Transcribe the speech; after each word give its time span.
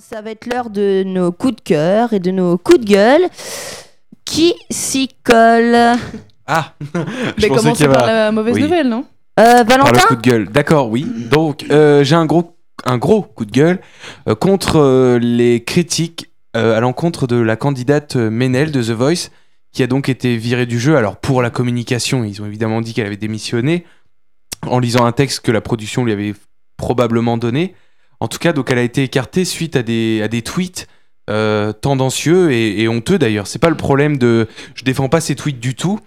ça 0.00 0.20
va 0.22 0.30
être 0.30 0.46
l'heure 0.46 0.70
de 0.70 1.02
nos 1.04 1.32
coups 1.32 1.56
de 1.56 1.60
cœur 1.60 2.12
et 2.12 2.20
de 2.20 2.30
nos 2.30 2.58
coups 2.58 2.80
de 2.80 2.84
gueule. 2.86 3.22
Qui 4.24 4.54
s'y 4.70 5.08
colle? 5.24 5.96
Ah 6.46 6.74
Je 6.94 6.98
Mais 7.40 7.48
pensais 7.48 7.48
commencer 7.48 7.72
qu'il 7.72 7.80
y 7.82 7.84
avait- 7.88 7.94
par 7.94 8.06
la 8.06 8.32
mauvaise 8.32 8.54
Oui. 8.54 8.62
nouvelle, 8.62 8.88
non? 8.88 9.04
Euh, 9.40 9.64
Par 9.64 9.78
le 9.78 9.84
Valentin? 9.84 10.00
coup 10.08 10.16
de 10.16 10.20
gueule. 10.20 10.48
D'accord, 10.48 10.90
oui. 10.90 11.06
Donc, 11.30 11.64
euh, 11.70 12.02
j'ai 12.04 12.16
un 12.16 12.26
gros, 12.26 12.56
un 12.84 12.98
gros 12.98 13.22
coup 13.22 13.44
de 13.44 13.52
gueule 13.52 13.80
euh, 14.28 14.34
contre 14.34 14.76
euh, 14.76 15.18
les 15.18 15.62
critiques 15.64 16.30
euh, 16.56 16.76
à 16.76 16.80
l'encontre 16.80 17.26
de 17.26 17.36
la 17.36 17.56
candidate 17.56 18.16
euh, 18.16 18.30
Ménel 18.30 18.72
de 18.72 18.82
The 18.82 18.90
Voice, 18.90 19.30
qui 19.72 19.82
a 19.82 19.86
donc 19.86 20.08
été 20.08 20.36
virée 20.36 20.66
du 20.66 20.78
jeu. 20.80 20.96
Alors, 20.96 21.16
pour 21.16 21.40
la 21.42 21.50
communication, 21.50 22.24
ils 22.24 22.42
ont 22.42 22.46
évidemment 22.46 22.80
dit 22.80 22.94
qu'elle 22.94 23.06
avait 23.06 23.16
démissionné 23.16 23.84
en 24.66 24.78
lisant 24.80 25.04
un 25.06 25.12
texte 25.12 25.40
que 25.40 25.52
la 25.52 25.60
production 25.60 26.04
lui 26.04 26.12
avait 26.12 26.34
probablement 26.76 27.36
donné. 27.38 27.74
En 28.20 28.28
tout 28.28 28.38
cas, 28.38 28.52
donc, 28.52 28.70
elle 28.70 28.78
a 28.78 28.82
été 28.82 29.02
écartée 29.04 29.44
suite 29.44 29.76
à 29.76 29.82
des, 29.82 30.20
à 30.22 30.28
des 30.28 30.42
tweets. 30.42 30.86
euh, 31.30 31.72
tendancieux 31.74 32.52
et, 32.52 32.80
et 32.80 32.88
honteux 32.88 33.18
d'ailleurs. 33.18 33.46
C'est 33.46 33.58
pas 33.58 33.68
le 33.68 33.76
problème 33.76 34.16
de. 34.16 34.48
Je 34.74 34.82
défends 34.82 35.10
pas 35.10 35.20
ces 35.20 35.34
tweets 35.36 35.60
du 35.60 35.74
tout, 35.74 36.00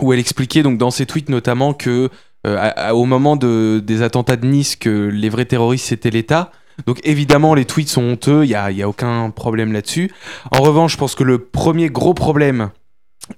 où 0.00 0.12
elle 0.12 0.18
expliquait 0.18 0.64
donc 0.64 0.76
dans 0.76 0.90
ses 0.90 1.06
tweets 1.06 1.28
notamment 1.28 1.72
que 1.72 2.10
euh, 2.48 2.70
à- 2.74 2.94
au 2.96 3.04
moment 3.04 3.36
de, 3.36 3.80
des 3.84 4.02
attentats 4.02 4.34
de 4.36 4.44
Nice 4.44 4.74
que 4.74 5.08
les 5.08 5.28
vrais 5.28 5.44
terroristes 5.44 5.86
c'était 5.86 6.10
l'État. 6.10 6.50
Donc 6.86 6.98
évidemment 7.04 7.54
les 7.54 7.64
tweets 7.64 7.88
sont 7.88 8.02
honteux, 8.02 8.44
il 8.44 8.48
n'y 8.48 8.54
a, 8.56 8.72
il 8.72 8.76
y 8.76 8.82
a 8.82 8.88
aucun 8.88 9.30
problème 9.30 9.72
là-dessus. 9.72 10.10
En 10.50 10.60
revanche, 10.62 10.92
je 10.94 10.98
pense 10.98 11.14
que 11.14 11.22
le 11.24 11.38
premier 11.38 11.88
gros 11.88 12.12
problème 12.12 12.70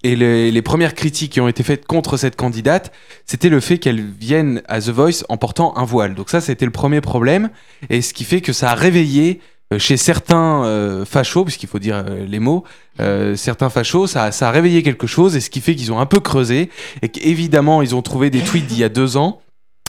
et 0.02 0.16
les, 0.16 0.62
premières 0.62 0.94
critiques 0.94 1.32
qui 1.32 1.40
ont 1.40 1.48
été 1.48 1.62
faites 1.62 1.86
contre 1.86 2.16
cette 2.16 2.36
candidate, 2.36 2.92
c'était 3.26 3.48
le 3.48 3.60
fait 3.60 3.78
qu'elle 3.78 4.02
vienne 4.02 4.62
à 4.68 4.80
The 4.80 4.90
Voice 4.90 5.24
en 5.28 5.36
portant 5.36 5.76
un 5.76 5.84
voile. 5.84 6.14
Donc 6.14 6.30
ça, 6.30 6.40
c'était 6.40 6.66
le 6.66 6.70
premier 6.70 7.00
problème. 7.00 7.50
Et 7.88 8.02
ce 8.02 8.12
qui 8.12 8.24
fait 8.24 8.40
que 8.40 8.52
ça 8.52 8.70
a 8.70 8.74
réveillé 8.74 9.40
euh, 9.72 9.78
chez 9.78 9.98
certains 9.98 10.64
euh, 10.64 11.04
fachos, 11.04 11.44
puisqu'il 11.44 11.68
faut 11.68 11.78
dire 11.78 12.04
euh, 12.08 12.24
les 12.26 12.38
mots, 12.38 12.64
euh, 13.00 13.36
certains 13.36 13.68
fachos, 13.68 14.06
ça, 14.06 14.32
ça 14.32 14.48
a 14.48 14.50
réveillé 14.50 14.82
quelque 14.82 15.06
chose, 15.06 15.36
et 15.36 15.40
ce 15.40 15.50
qui 15.50 15.60
fait 15.60 15.74
qu'ils 15.74 15.92
ont 15.92 16.00
un 16.00 16.06
peu 16.06 16.20
creusé, 16.20 16.70
et 17.02 17.10
qu'évidemment, 17.10 17.82
ils 17.82 17.94
ont 17.94 18.00
trouvé 18.00 18.30
des 18.30 18.40
tweets 18.40 18.66
d'il 18.66 18.78
y 18.78 18.84
a 18.84 18.88
deux 18.88 19.18
ans, 19.18 19.42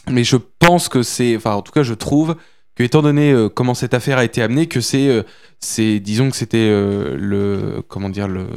mais 0.09 0.25
je 0.25 0.35
pense 0.35 0.89
que 0.89 1.01
c'est, 1.01 1.35
enfin, 1.37 1.53
en 1.53 1.61
tout 1.61 1.71
cas, 1.71 1.83
je 1.83 1.93
trouve 1.93 2.35
que, 2.75 2.83
étant 2.83 3.01
donné 3.01 3.33
comment 3.55 3.73
cette 3.73 3.93
affaire 3.93 4.17
a 4.17 4.25
été 4.25 4.41
amenée, 4.41 4.67
que 4.67 4.81
c'est, 4.81 5.25
c'est 5.59 5.99
disons 5.99 6.29
que 6.29 6.35
c'était 6.35 6.69
le, 6.69 7.83
comment 7.87 8.09
dire, 8.09 8.27
le. 8.27 8.47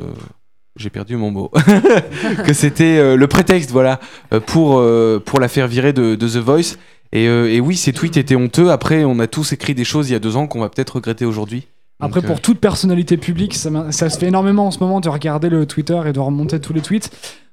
J'ai 0.76 0.90
perdu 0.90 1.16
mon 1.16 1.30
mot. 1.30 1.50
que 2.46 2.52
c'était 2.52 2.98
euh, 2.98 3.16
le 3.16 3.26
prétexte, 3.26 3.70
voilà, 3.70 4.00
euh, 4.32 4.40
pour, 4.40 4.78
euh, 4.78 5.22
pour 5.24 5.38
la 5.38 5.48
faire 5.48 5.68
virer 5.68 5.92
de, 5.92 6.14
de 6.14 6.28
The 6.28 6.36
Voice. 6.36 6.76
Et, 7.12 7.28
euh, 7.28 7.52
et 7.52 7.60
oui, 7.60 7.76
ces 7.76 7.92
tweets 7.92 8.16
étaient 8.16 8.36
honteux. 8.36 8.70
Après, 8.70 9.04
on 9.04 9.18
a 9.18 9.26
tous 9.26 9.52
écrit 9.52 9.74
des 9.74 9.84
choses 9.84 10.08
il 10.08 10.12
y 10.12 10.16
a 10.16 10.18
deux 10.18 10.36
ans 10.36 10.46
qu'on 10.46 10.60
va 10.60 10.70
peut-être 10.70 10.96
regretter 10.96 11.26
aujourd'hui. 11.26 11.68
Après, 12.00 12.20
Donc, 12.20 12.28
pour 12.28 12.40
toute 12.40 12.58
personnalité 12.58 13.16
publique, 13.16 13.54
ça 13.54 14.10
se 14.10 14.18
fait 14.18 14.26
énormément 14.26 14.66
en 14.66 14.70
ce 14.70 14.80
moment 14.80 15.00
de 15.00 15.08
regarder 15.08 15.50
le 15.50 15.66
Twitter 15.66 16.00
et 16.06 16.12
de 16.12 16.18
remonter 16.18 16.58
tous 16.58 16.72
les 16.72 16.80
tweets. 16.80 17.10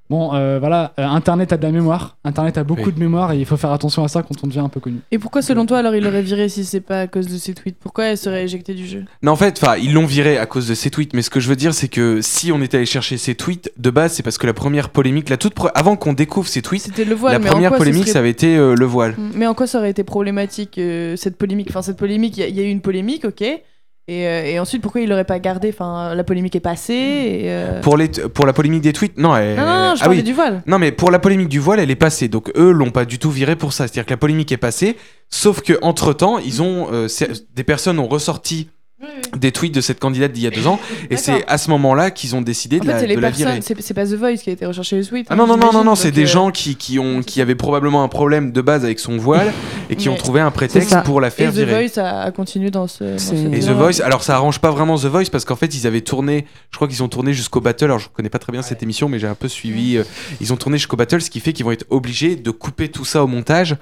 Bon, 0.10 0.34
euh, 0.34 0.58
voilà, 0.60 0.94
euh, 1.00 1.06
Internet 1.06 1.54
a 1.54 1.58
de 1.58 1.62
la 1.64 1.72
mémoire. 1.72 2.18
Internet 2.24 2.58
a 2.58 2.64
beaucoup 2.64 2.88
Oui. 2.88 2.94
de 2.94 3.00
mémoire 3.00 3.32
et 3.32 3.38
il 3.40 3.46
faut 3.46 3.58
faire 3.58 3.72
attention 3.72 4.04
à 4.04 4.08
ça 4.08 4.24
quand 4.24 4.36
on 4.44 4.48
devient 4.48 4.60
un 4.60 4.70
peu 4.70 4.80
connu. 4.80 4.98
Et 5.12 5.20
pourquoi, 5.20 5.44
selon 5.44 5.68
toi, 5.68 5.78
alors 5.78 5.94
il 5.94 6.04
l'aurait 6.04 6.24
viré 6.24 6.50
si 6.50 6.66
c'est 6.66 6.82
pas 6.82 7.02
à 7.02 7.08
cause 7.08 7.28
de 7.28 7.38
ses 7.38 7.54
tweets? 7.54 7.78
Pourquoi 7.80 8.06
elle 8.06 8.18
serait 8.18 8.44
éjectée 8.44 8.74
du 8.74 8.88
jeu? 8.88 9.06
Non, 9.22 9.34
en 9.34 9.36
fait, 9.36 9.60
enfin, 9.62 9.78
ils 9.78 9.94
l'ont 9.94 10.08
viré 10.08 10.40
à 10.40 10.48
cause 10.48 10.68
de 10.68 10.74
ses 10.74 10.90
tweets. 10.90 11.14
Mais 11.14 11.22
ce 11.22 11.30
que 11.30 11.40
je 11.40 11.48
veux 11.48 11.56
dire, 11.56 11.76
c'est 11.76 11.90
que 11.90 12.22
si 12.22 12.52
on 12.52 12.60
était 12.62 12.78
allé 12.78 12.88
chercher 12.88 13.18
ses 13.18 13.36
tweets, 13.36 13.72
de 13.78 13.90
base, 13.92 14.14
c'est 14.14 14.24
parce 14.24 14.40
que 14.40 14.48
la 14.48 14.54
première 14.54 14.90
polémique, 14.90 15.30
la 15.30 15.38
toute 15.38 15.56
pre- 15.56 15.72
avant 15.76 15.96
qu'on 15.96 16.14
découvre 16.14 16.48
ses 16.48 16.64
tweets, 16.64 16.82
C'était 16.86 17.06
le 17.06 17.14
voile, 17.14 17.34
la 17.34 17.40
mais 17.40 17.50
en 17.50 17.52
première 17.54 17.76
polémique, 17.76 18.04
serait- 18.06 18.14
ça 18.14 18.20
avait 18.20 18.32
été 18.32 18.58
euh, 18.58 18.74
le 18.74 18.86
voile. 18.86 19.16
Mais 19.36 19.46
en 19.46 19.54
quoi 19.54 19.68
ça 19.68 19.78
aurait 19.78 19.92
été 19.92 20.04
problématique 20.04 20.80
euh, 20.80 21.16
cette 21.18 21.38
polémique? 21.38 21.68
Enfin, 21.70 21.84
cette 21.84 21.98
polémique, 21.98 22.36
il 22.38 22.40
y, 22.40 22.44
a- 22.44 22.48
il 22.48 22.56
y 22.56 22.60
a 22.60 22.64
eu 22.64 22.70
une 22.70 22.82
polémique, 22.82 23.26
ok. 23.26 23.44
Et, 24.10 24.26
euh, 24.28 24.44
et 24.46 24.60
ensuite, 24.60 24.82
pourquoi 24.82 25.02
il 25.02 25.10
l'aurait 25.10 25.24
pas 25.24 25.38
gardé? 25.38 25.70
Enfin, 25.70 26.16
la 26.16 26.24
polémique 26.24 26.56
est 26.56 26.60
passée. 26.60 26.94
Et, 26.94 27.42
euh, 27.52 27.80
Pour, 27.82 27.96
les 27.96 28.08
pour 28.10 28.48
la 28.48 28.54
polémique 28.54 28.82
des 28.82 28.92
tweets, 28.92 29.18
non, 29.20 29.36
elle- 29.36 29.56
Non, 29.56 29.66
non, 29.66 29.90
non, 29.90 29.96
je 29.96 30.04
ah 30.04 30.10
oui. 30.10 30.24
du 30.24 30.34
voile. 30.34 30.64
Non, 30.66 30.80
mais 30.80 30.92
pour 30.92 31.12
la 31.12 31.20
polémique 31.20 31.50
du 31.50 31.60
voile, 31.60 31.80
elle 31.80 31.92
est 31.92 31.96
passée. 31.96 32.28
Donc 32.28 32.52
eux 32.58 32.72
l'ont 32.72 32.90
pas 32.90 33.06
du 33.06 33.19
tout 33.19 33.30
viré 33.30 33.56
pour 33.56 33.72
ça. 33.72 33.86
C'est-à-dire 33.88 34.06
que 34.08 34.12
la 34.14 34.18
polémique 34.18 34.52
est 34.52 34.58
passée. 34.58 34.98
Sauf 35.30 35.62
que 35.62 35.74
entre 35.84 36.14
temps, 36.14 36.40
ils 36.40 36.64
ont 36.64 36.88
euh, 36.92 37.08
des 37.56 37.64
personnes 37.64 38.00
ont 38.00 38.08
ressorti 38.08 38.69
des 39.38 39.52
tweets 39.52 39.74
de 39.74 39.82
cette 39.82 40.00
candidate 40.00 40.32
d'il 40.32 40.44
y 40.44 40.48
a 40.48 40.50
deux 40.50 40.68
ans. 40.68 40.80
Et 41.10 41.18
c'est 41.18 41.46
à 41.48 41.58
ce 41.58 41.70
moment-là 41.70 42.12
qu'ils 42.12 42.36
ont 42.36 42.42
décidé 42.42 42.78
En 42.78 42.86
de 42.86 42.86
fait, 42.92 43.08
la, 43.08 43.16
de 43.16 43.20
la 43.20 43.30
virer. 43.30 43.60
C'est 43.62 43.94
pas 43.94 44.06
The 44.06 44.14
Voice 44.14 44.38
qui 44.38 44.50
a 44.50 44.54
été 44.54 44.66
recherché 44.66 44.98
le 44.98 45.06
tweet. 45.06 45.28
Ah 45.30 45.34
hein, 45.34 45.38
non, 45.38 45.48
non, 45.48 45.58
non, 45.58 45.72
non, 45.72 45.84
non, 45.84 45.96
c'est 45.96 46.12
des 46.12 46.24
euh, 46.24 46.28
gens 46.28 46.52
qui, 46.52 46.76
qui, 46.76 47.00
ont, 47.00 47.22
qui 47.22 47.42
avaient 47.42 47.56
probablement 47.56 48.04
un 48.04 48.08
problème 48.08 48.52
de 48.52 48.62
base 48.62 48.84
avec 48.84 49.00
son 49.00 49.18
voile 49.18 49.54
et 49.90 49.96
qui 49.96 50.10
ont 50.10 50.16
trouvé 50.16 50.42
un 50.42 50.52
prétexte 50.52 50.96
pour 51.04 51.22
la 51.22 51.28
Et 51.28 51.32
faire 51.32 51.52
The 51.52 51.58
virer. 51.58 51.88
Voice 51.88 52.02
a, 52.02 52.24
a 52.24 52.32
continué 52.32 52.72
dans 52.72 52.88
ce. 52.88 53.04
Et 53.54 53.60
The. 53.60 53.70
Voice, 53.70 54.02
alors 54.04 54.24
ça 54.24 54.36
arrange 54.36 54.60
pas 54.60 54.72
vraiment 54.72 54.98
The 54.98 55.06
Voice 55.06 55.30
parce 55.31 55.46
qu'en 55.46 55.56
fait 55.56 55.74
ils 55.76 55.88
avaient 55.88 56.02
tourné, 56.02 56.46
je 56.72 56.76
crois 56.76 56.88
qu'ils 56.88 57.04
ont 57.04 57.08
tourné 57.08 57.34
jusqu'au 57.34 57.62
Battle, 57.62 57.86
alors 57.86 58.00
je 58.00 58.10
connais 58.10 58.30
pas 58.30 58.40
très 58.40 58.52
bien 58.52 58.62
cette 58.62 58.84
émission 58.84 59.08
mais 59.08 59.20
j'ai 59.20 59.28
un 59.28 59.36
peu 59.36 59.48
suivi, 59.48 59.98
euh, 59.98 60.04
ils 60.42 60.52
ont 60.52 60.58
tourné 60.58 60.78
jusqu'au 60.78 60.98
Battle 60.98 61.22
ce 61.22 61.30
qui 61.30 61.40
fait 61.40 61.54
qu'ils 61.54 61.66
vont 61.66 61.72
être 61.72 61.86
obligés 61.90 62.36
de 62.36 62.52
couper 62.52 62.90
tout 62.90 63.06
ça 63.06 63.24
au 63.24 63.28
montage. 63.28 63.78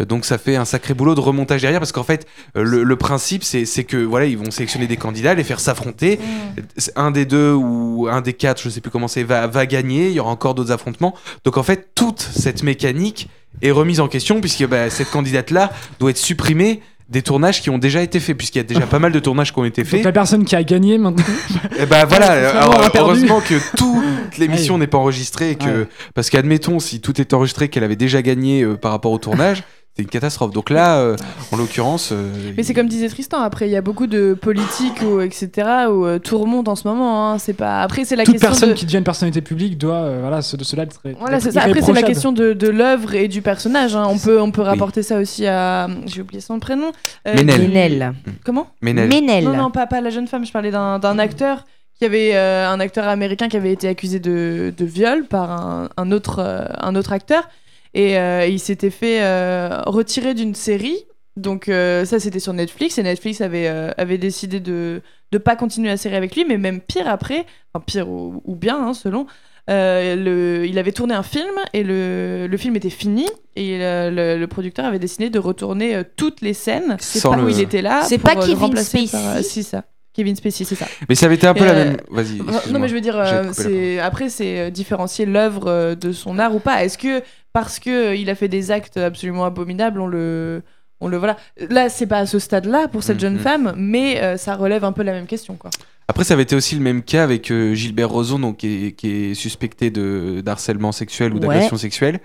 Euh, 0.00 0.04
Donc 0.04 0.24
ça 0.24 0.38
fait 0.38 0.56
un 0.56 0.64
sacré 0.64 0.92
boulot 0.94 1.14
de 1.14 1.20
remontage 1.20 1.60
derrière 1.62 1.78
parce 1.80 1.92
qu'en 1.92 2.02
fait 2.02 2.26
euh, 2.56 2.62
le, 2.64 2.82
le 2.82 2.96
principe 2.96 3.44
c'est 3.44 3.64
que 3.84 3.96
voilà 3.96 4.26
ils 4.26 4.36
vont 4.38 4.50
sélectionner 4.50 4.86
des 4.86 4.96
candidats, 4.96 5.34
les 5.34 5.44
faire 5.44 5.60
s'affronter, 5.60 6.18
Mm. 6.18 6.60
un 6.96 7.10
des 7.10 7.24
deux 7.26 7.52
ou 7.52 8.08
un 8.10 8.20
des 8.20 8.32
quatre, 8.32 8.60
je 8.62 8.68
sais 8.68 8.80
plus 8.80 8.90
comment 8.90 9.08
c'est, 9.08 9.22
va, 9.22 9.46
va 9.46 9.66
gagner, 9.66 10.08
il 10.08 10.12
y 10.14 10.20
aura 10.20 10.30
encore 10.30 10.54
d'autres 10.54 10.72
affrontements. 10.72 11.14
Donc 11.44 11.56
en 11.58 11.62
fait 11.62 11.90
toute 11.94 12.20
cette 12.20 12.62
mécanique 12.62 13.28
est 13.62 13.70
remise 13.70 14.00
en 14.00 14.08
question 14.08 14.40
puisque 14.40 14.66
bah, 14.66 14.90
cette 14.90 15.10
candidate 15.10 15.50
là 15.52 15.72
doit 16.00 16.10
être 16.10 16.16
supprimée 16.18 16.80
des 17.10 17.20
tournages 17.22 17.60
qui 17.60 17.68
ont 17.70 17.76
déjà 17.78 18.02
été 18.02 18.18
faits 18.18 18.36
puisqu'il 18.36 18.58
y 18.58 18.60
a 18.62 18.64
déjà 18.64 18.86
pas 18.86 18.98
mal 18.98 19.12
de 19.12 19.18
tournages 19.20 19.52
qui 19.52 19.58
ont 19.58 19.64
été 19.64 19.82
Donc 19.82 19.90
faits. 19.90 20.04
la 20.04 20.10
personne 20.12 20.44
qui 20.44 20.56
a 20.56 20.64
gagné 20.64 20.96
maintenant. 20.98 21.22
Et 21.78 21.84
bah 21.86 22.04
voilà, 22.06 22.30
alors, 22.62 22.80
perdu. 22.90 22.98
heureusement 22.98 23.40
que 23.40 23.54
toute 23.76 24.38
l'émission 24.38 24.78
n'est 24.78 24.86
pas 24.86 24.98
enregistrée 24.98 25.50
et 25.50 25.54
que 25.54 25.64
Ouais. 25.82 25.88
parce 26.14 26.30
qu'admettons 26.30 26.80
si 26.80 27.00
tout 27.00 27.20
est 27.20 27.34
enregistré 27.34 27.68
qu'elle 27.68 27.84
avait 27.84 27.94
déjà 27.94 28.22
gagné 28.22 28.62
euh, 28.62 28.76
par 28.76 28.90
rapport 28.90 29.12
au 29.12 29.18
tournage, 29.18 29.64
c'est 29.96 30.02
une 30.02 30.08
catastrophe. 30.08 30.50
Donc 30.52 30.70
là, 30.70 30.98
euh, 30.98 31.16
en 31.52 31.56
l'occurrence, 31.56 32.10
euh, 32.12 32.30
Mais 32.56 32.62
c'est 32.62 32.74
comme 32.74 32.88
disait 32.88 33.08
Tristan, 33.08 33.40
après 33.40 33.68
il 33.68 33.72
y 33.72 33.76
a 33.76 33.80
beaucoup 33.80 34.06
de 34.06 34.34
politiques 34.34 35.02
ou 35.02 35.20
etc. 35.20 35.48
où 35.88 36.04
euh, 36.04 36.18
tout 36.18 36.36
remonte 36.38 36.68
en 36.68 36.74
ce 36.74 36.86
moment. 36.88 37.32
hein. 37.32 37.38
C'est 37.38 37.52
pas 37.52 37.80
après 37.82 38.04
c'est 38.04 38.16
la 38.16 38.24
Toute 38.24 38.32
question 38.34 38.48
personne 38.48 38.68
de... 38.70 38.74
qui 38.74 38.86
devient 38.86 38.98
une 38.98 39.04
personnalité 39.04 39.40
publique 39.40 39.78
doit, 39.78 39.94
euh, 39.96 40.18
voilà, 40.20 40.42
ce- 40.42 40.56
de 40.56 40.64
cela 40.64 40.82
être. 40.82 41.00
Voilà, 41.20 41.36
être 41.36 41.42
c'est 41.44 41.52
ça. 41.52 41.62
Après, 41.62 41.80
c'est 41.82 41.92
la 41.92 42.02
question 42.02 42.32
de, 42.32 42.52
de 42.52 42.68
l'œuvre 42.68 43.14
et 43.14 43.28
du 43.28 43.40
personnage. 43.42 43.94
hein. 43.94 44.06
On 44.08 44.18
peut, 44.18 44.40
on 44.40 44.50
peut 44.50 44.62
rapporter 44.62 45.02
ça 45.02 45.18
aussi 45.18 45.46
à. 45.46 45.88
J'ai 46.06 46.22
oublié 46.22 46.40
son 46.40 46.58
prénom. 46.58 46.90
Euh, 47.28 47.34
Ménel. 47.34 48.14
Comment 48.44 48.66
Ménel. 48.82 49.08
Ménel. 49.08 49.44
Non, 49.44 49.56
non, 49.56 49.70
pas, 49.70 49.86
pas 49.86 50.00
la 50.00 50.10
jeune 50.10 50.26
femme. 50.26 50.44
Je 50.44 50.52
parlais 50.52 50.70
d'un 50.70 50.98
d'un 50.98 51.18
acteur 51.18 51.64
qui 51.98 52.04
avait 52.04 52.32
euh, 52.34 52.68
un 52.68 52.80
acteur 52.80 53.06
américain 53.06 53.48
qui 53.48 53.56
avait 53.56 53.70
été 53.72 53.86
accusé 53.86 54.18
de, 54.18 54.74
de 54.76 54.84
viol 54.84 55.26
par 55.26 55.50
un, 55.52 55.88
un 55.96 56.10
autre, 56.10 56.40
euh, 56.40 56.64
un 56.80 56.96
autre 56.96 57.12
acteur 57.12 57.48
et 57.94 58.18
euh, 58.18 58.46
il 58.46 58.60
s'était 58.60 58.90
fait 58.90 59.22
euh, 59.22 59.80
retirer 59.86 60.34
d'une 60.34 60.54
série. 60.54 60.98
Donc 61.36 61.68
euh, 61.68 62.04
ça 62.04 62.20
c'était 62.20 62.38
sur 62.38 62.52
Netflix 62.52 62.96
et 62.98 63.02
Netflix 63.02 63.40
avait, 63.40 63.66
euh, 63.66 63.90
avait 63.96 64.18
décidé 64.18 64.60
de 64.60 65.02
ne 65.32 65.38
pas 65.38 65.56
continuer 65.56 65.88
la 65.88 65.96
série 65.96 66.14
avec 66.14 66.36
lui, 66.36 66.44
mais 66.44 66.58
même 66.58 66.80
pire 66.80 67.08
après, 67.08 67.44
enfin 67.72 67.82
pire 67.84 68.08
ou, 68.08 68.40
ou 68.44 68.54
bien 68.54 68.76
hein, 68.78 68.94
selon, 68.94 69.26
euh, 69.68 70.14
le, 70.14 70.64
il 70.66 70.78
avait 70.78 70.92
tourné 70.92 71.12
un 71.14 71.24
film 71.24 71.54
et 71.72 71.82
le, 71.82 72.46
le 72.48 72.56
film 72.56 72.76
était 72.76 72.88
fini 72.90 73.26
et 73.56 73.78
le, 73.78 74.10
le- 74.14 74.38
le 74.38 74.46
producteur 74.46 74.84
avait 74.84 75.00
décidé 75.00 75.28
de 75.28 75.38
retourner 75.40 76.02
toutes 76.16 76.40
les 76.40 76.54
scènes 76.54 76.96
Sans 77.00 77.30
par 77.30 77.42
où 77.44 77.48
il 77.48 77.58
était 77.60 77.82
là. 77.82 78.02
C'est 78.04 78.18
pas 78.18 78.36
Kevin 78.36 78.76
Spacey 78.76 79.08
par, 79.10 79.38
si, 79.42 79.64
ça. 79.64 79.84
Kevin 80.12 80.36
Spacey, 80.36 80.64
c'est 80.64 80.76
ça. 80.76 80.86
Mais 81.08 81.16
ça 81.16 81.26
avait 81.26 81.34
été 81.34 81.48
un 81.48 81.54
peu 81.54 81.64
la 81.64 81.72
même. 81.74 81.96
Vas-y. 82.10 82.38
Non, 82.70 82.78
mais 82.78 82.86
je 82.86 82.94
veux 82.94 83.00
dire, 83.00 83.18
euh, 83.18 83.50
c'est 83.52 83.98
après 83.98 84.28
c'est 84.28 84.70
différencier 84.70 85.26
l'œuvre 85.26 85.96
de 85.96 86.12
son 86.12 86.38
art 86.38 86.54
ou 86.54 86.60
pas. 86.60 86.84
Est-ce 86.84 86.96
que 86.98 87.22
parce 87.54 87.78
que 87.78 88.08
euh, 88.08 88.14
il 88.14 88.28
a 88.28 88.34
fait 88.34 88.48
des 88.48 88.70
actes 88.70 88.98
absolument 88.98 89.46
abominables, 89.46 89.98
on 90.00 90.06
le 90.06 90.62
on 91.00 91.08
le 91.08 91.16
voilà. 91.16 91.36
Là, 91.70 91.88
c'est 91.88 92.06
pas 92.06 92.18
à 92.18 92.26
ce 92.26 92.38
stade-là 92.38 92.88
pour 92.88 93.02
cette 93.02 93.16
Mhm. 93.16 93.20
jeune 93.20 93.38
femme, 93.38 93.74
mais 93.76 94.20
euh, 94.22 94.36
ça 94.36 94.54
relève 94.54 94.84
un 94.84 94.92
peu 94.92 95.02
la 95.02 95.12
même 95.12 95.26
question, 95.26 95.56
quoi. 95.56 95.70
Après, 96.08 96.24
ça 96.24 96.34
avait 96.34 96.42
été 96.42 96.54
aussi 96.54 96.74
le 96.74 96.82
même 96.82 97.02
cas 97.02 97.24
avec 97.24 97.50
euh, 97.50 97.72
Gilbert 97.74 98.10
Rozon, 98.10 98.38
donc, 98.38 98.58
qui, 98.58 98.86
est, 98.88 98.92
qui 98.92 99.10
est 99.30 99.34
suspecté 99.34 99.90
de 99.90 100.42
d'harcèlement 100.44 100.92
sexuel 100.92 101.32
ou 101.32 101.36
Ouais. 101.36 101.40
d'agression 101.40 101.76
sexuelle. 101.78 102.20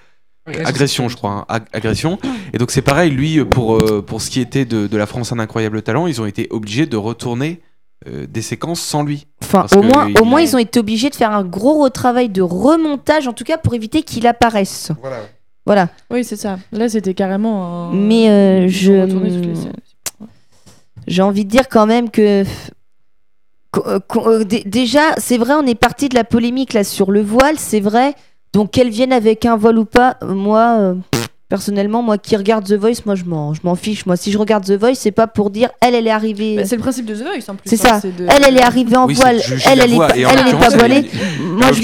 Ouais, 0.47 0.65
agression, 0.65 1.07
je 1.09 1.15
crois. 1.15 1.31
hein, 1.31 1.45
ag- 1.47 1.67
agression. 1.73 2.17
Et 2.53 2.57
donc, 2.57 2.71
c'est 2.71 2.81
pareil, 2.81 3.11
lui, 3.11 3.43
pour, 3.45 3.75
euh, 3.83 4.01
pour 4.01 4.21
ce 4.21 4.29
qui 4.29 4.41
était 4.41 4.65
de, 4.65 4.87
de 4.87 4.97
la 4.97 5.05
France 5.05 5.31
un 5.31 5.39
incroyable 5.39 5.81
talent, 5.81 6.07
ils 6.07 6.21
ont 6.21 6.25
été 6.25 6.47
obligés 6.49 6.85
de 6.87 6.97
retourner 6.97 7.61
euh, 8.07 8.25
des 8.27 8.41
séquences 8.41 8.79
sans 8.79 9.03
lui. 9.03 9.27
Enfin, 9.43 9.61
Parce 9.61 9.73
au 9.73 9.81
moins, 9.81 10.07
il- 10.09 10.19
au 10.21 10.25
moins, 10.25 10.41
ils 10.41 10.55
ont 10.55 10.59
été 10.59 10.79
obligés 10.79 11.09
de 11.09 11.15
faire 11.15 11.31
un 11.31 11.43
gros 11.43 11.83
retravail 11.83 12.29
de 12.29 12.41
remontage, 12.41 13.27
en 13.27 13.33
tout 13.33 13.43
cas 13.43 13.57
pour 13.57 13.73
éviter 13.73 14.03
qu'il 14.03 14.25
apparaisse. 14.27 14.91
Voilà. 15.65 15.89
Oui, 16.09 16.23
c'est 16.23 16.35
ça. 16.37 16.57
Là, 16.71 16.87
c'était 16.89 17.13
carrément. 17.13 17.89
un- 17.89 17.93
Mais 17.93 18.29
euh, 18.29 18.67
je, 18.69 18.91
j'ai 21.07 21.21
envie 21.21 21.45
de 21.45 21.49
dire 21.49 21.67
quand 21.69 21.85
même 21.85 22.09
que 22.09 22.43
euh, 23.77 24.43
déjà, 24.65 25.13
c'est 25.17 25.37
vrai, 25.37 25.53
on 25.53 25.65
est 25.65 25.75
parti 25.75 26.09
de 26.09 26.15
la 26.15 26.23
polémique 26.23 26.73
là 26.73 26.83
sur 26.83 27.11
le 27.11 27.21
voile, 27.21 27.57
c'est 27.59 27.79
vrai. 27.79 28.15
Donc 28.53 28.71
qu'elle 28.71 28.89
vienne 28.89 29.13
avec 29.13 29.45
un 29.45 29.55
voile 29.57 29.77
ou 29.77 29.85
pas, 29.85 30.17
moi, 30.25 30.77
euh, 30.79 30.95
Personnellement, 31.49 32.03
moi 32.03 32.19
qui 32.19 32.35
regarde 32.37 32.63
The 32.67 32.73
Voice, 32.73 33.01
moi 33.07 33.15
je 33.15 33.23
m'en, 33.23 33.55
je 33.55 33.61
m'en 33.63 33.73
fiche. 33.73 34.05
Moi, 34.05 34.15
si 34.15 34.31
je 34.31 34.37
regarde 34.37 34.63
The 34.65 34.73
Voice, 34.79 34.93
c'est 34.93 35.09
pas 35.09 35.25
pour 35.25 35.49
dire 35.49 35.69
elle, 35.81 35.95
elle 35.95 36.05
est 36.05 36.11
arrivée. 36.11 36.57
Bah, 36.57 36.61
c'est 36.63 36.75
le 36.75 36.81
principe 36.81 37.05
de 37.07 37.15
The 37.15 37.23
Voice 37.23 37.49
en 37.51 37.55
plus. 37.55 37.67
C'est 37.75 37.83
hein, 37.89 37.99
ça. 37.99 38.07
de- 38.07 38.27
Elle, 38.29 38.43
elle 38.47 38.55
est 38.57 38.61
arrivée 38.61 38.95
en 38.95 39.07
Oui, 39.07 39.15
voile. 39.15 39.41
Elle, 39.65 39.79
elle 39.81 39.93
est 39.93 39.97
pas, 39.97 40.09
elle, 40.15 40.19
elle 40.19 40.47
est 40.47 40.59
pas 40.59 40.67
elle 40.71 40.77
voilée. 40.77 40.95
est- 40.97 41.39
Moi, 41.41 41.71
je 41.71 41.81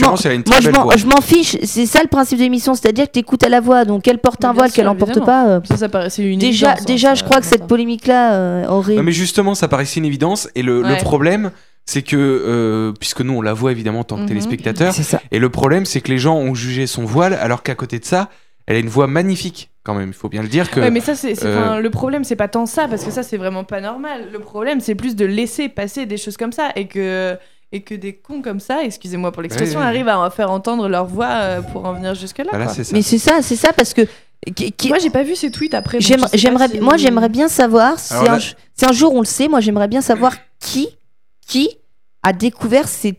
m'en, 1.07 1.17
elle 1.17 1.23
fiche. 1.23 1.57
C'est 1.63 1.87
ça 1.87 1.99
le 2.03 2.07
principe 2.09 2.37
de 2.37 2.43
l'émission, 2.43 2.75
c'est-à-dire 2.75 3.05
que 3.07 3.11
t'écoutes 3.13 3.43
à 3.43 3.49
la 3.49 3.59
voix. 3.59 3.85
Donc 3.85 4.03
qu'elle 4.03 4.19
porte 4.19 4.45
un 4.45 4.53
voile, 4.53 4.69
sûr, 4.69 4.75
qu'elle 4.75 4.87
en 4.87 4.95
porte 4.95 5.17
évidemment. 5.17 5.25
pas. 5.25 5.47
euh, 5.47 5.59
Ça, 5.63 5.77
ça 5.77 5.89
paraissait 5.89 6.21
une 6.21 6.37
Déjà, 6.37 6.67
évidence, 6.67 6.81
hein, 6.81 6.85
déjà, 6.85 7.15
je 7.15 7.23
crois 7.23 7.39
que 7.39 7.47
cette 7.47 7.65
polémique-là 7.65 8.33
euh, 8.35 8.67
aurait. 8.67 8.93
Non, 8.93 9.01
mais 9.03 9.13
justement, 9.13 9.55
ça 9.55 9.67
paraissait 9.67 9.99
une 9.99 10.05
évidence. 10.05 10.47
Et 10.53 10.61
le, 10.61 10.83
problème, 11.01 11.49
c'est 11.87 12.03
que, 12.03 12.15
euh, 12.15 12.91
puisque 12.99 13.21
nous, 13.21 13.33
on 13.33 13.41
la 13.41 13.53
voit 13.53 13.71
évidemment 13.71 14.01
en 14.01 14.03
tant 14.03 14.17
que 14.17 14.21
Mhm. 14.21 14.27
téléspectateur, 14.27 14.93
C'est 14.93 15.01
ça. 15.01 15.21
et 15.31 15.39
le 15.39 15.49
problème, 15.49 15.85
c'est 15.85 16.01
que 16.01 16.11
les 16.11 16.19
gens 16.19 16.35
ont 16.35 16.53
jugé 16.53 16.85
son 16.85 17.03
voile, 17.03 17.33
alors 17.33 17.63
qu'à 17.63 17.73
côté 17.73 17.97
de 17.97 18.05
ça, 18.05 18.29
elle 18.67 18.75
a 18.77 18.79
une 18.79 18.89
voix 18.89 19.07
magnifique, 19.07 19.69
quand 19.83 19.93
même. 19.93 20.09
Il 20.09 20.13
faut 20.13 20.29
bien 20.29 20.41
le 20.41 20.47
dire 20.47 20.69
que. 20.71 20.79
Ouais, 20.79 20.91
mais 20.91 21.01
ça, 21.01 21.15
c'est, 21.15 21.35
c'est- 21.35 21.45
euh, 21.45 21.79
le 21.79 21.89
problème, 21.89 22.23
c'est 22.23 22.35
pas 22.35 22.47
tant 22.47 22.65
ça, 22.65 22.87
parce 22.87 23.03
que 23.03 23.11
ça, 23.11 23.23
c'est 23.23 23.37
vraiment 23.37 23.63
pas 23.63 23.81
normal. 23.81 24.29
Le 24.31 24.39
problème, 24.39 24.79
c'est 24.81 24.95
plus 24.95 25.15
de 25.15 25.25
laisser 25.25 25.69
passer 25.69 26.05
des 26.05 26.17
choses 26.17 26.37
comme 26.37 26.51
ça 26.51 26.71
et 26.75 26.87
que, 26.87 27.37
et 27.71 27.81
que 27.81 27.93
des 27.95 28.13
cons 28.15 28.41
comme 28.41 28.59
ça, 28.59 28.83
excusez-moi 28.83 29.31
pour 29.31 29.41
l'expression, 29.41 29.79
Ouais, 29.79 29.85
ouais. 29.85 29.89
arrivent 29.89 30.07
à 30.07 30.29
faire 30.29 30.49
entendre 30.51 30.87
leur 30.87 31.05
voix 31.05 31.27
euh, 31.31 31.61
pour 31.61 31.85
en 31.85 31.93
venir 31.93 32.13
voilà, 32.49 32.65
quoi. 32.65 32.73
c'est 32.73 32.83
ça. 32.83 32.95
Mais 32.95 33.01
c'est 33.01 33.17
ça, 33.17 33.41
c'est 33.41 33.55
ça 33.55 33.73
parce 33.73 33.93
que. 33.93 34.01
qui- 34.55 34.71
qui- 34.71 34.89
Moi, 34.89 34.99
j'ai 34.99 35.09
pas 35.09 35.23
vu 35.23 35.35
ces 35.35 35.51
tweets 35.51 35.73
après. 35.73 35.99
J'aimerais, 36.01 36.67
si- 36.69 36.79
moi, 36.79 36.97
j'aimerais 36.97 37.29
bien 37.29 37.47
savoir 37.47 37.99
si 37.99 38.13
là- 38.13 38.35
un, 38.35 38.39
si 38.39 38.85
un 38.85 38.91
jour 38.91 39.13
on 39.13 39.19
le 39.19 39.25
sait. 39.25 39.47
Moi, 39.47 39.59
j'aimerais 39.59 39.87
bien 39.87 40.01
savoir 40.01 40.35
qui, 40.59 40.87
qui 41.47 41.69
a 42.23 42.33
découvert 42.33 42.87
ces 42.87 43.13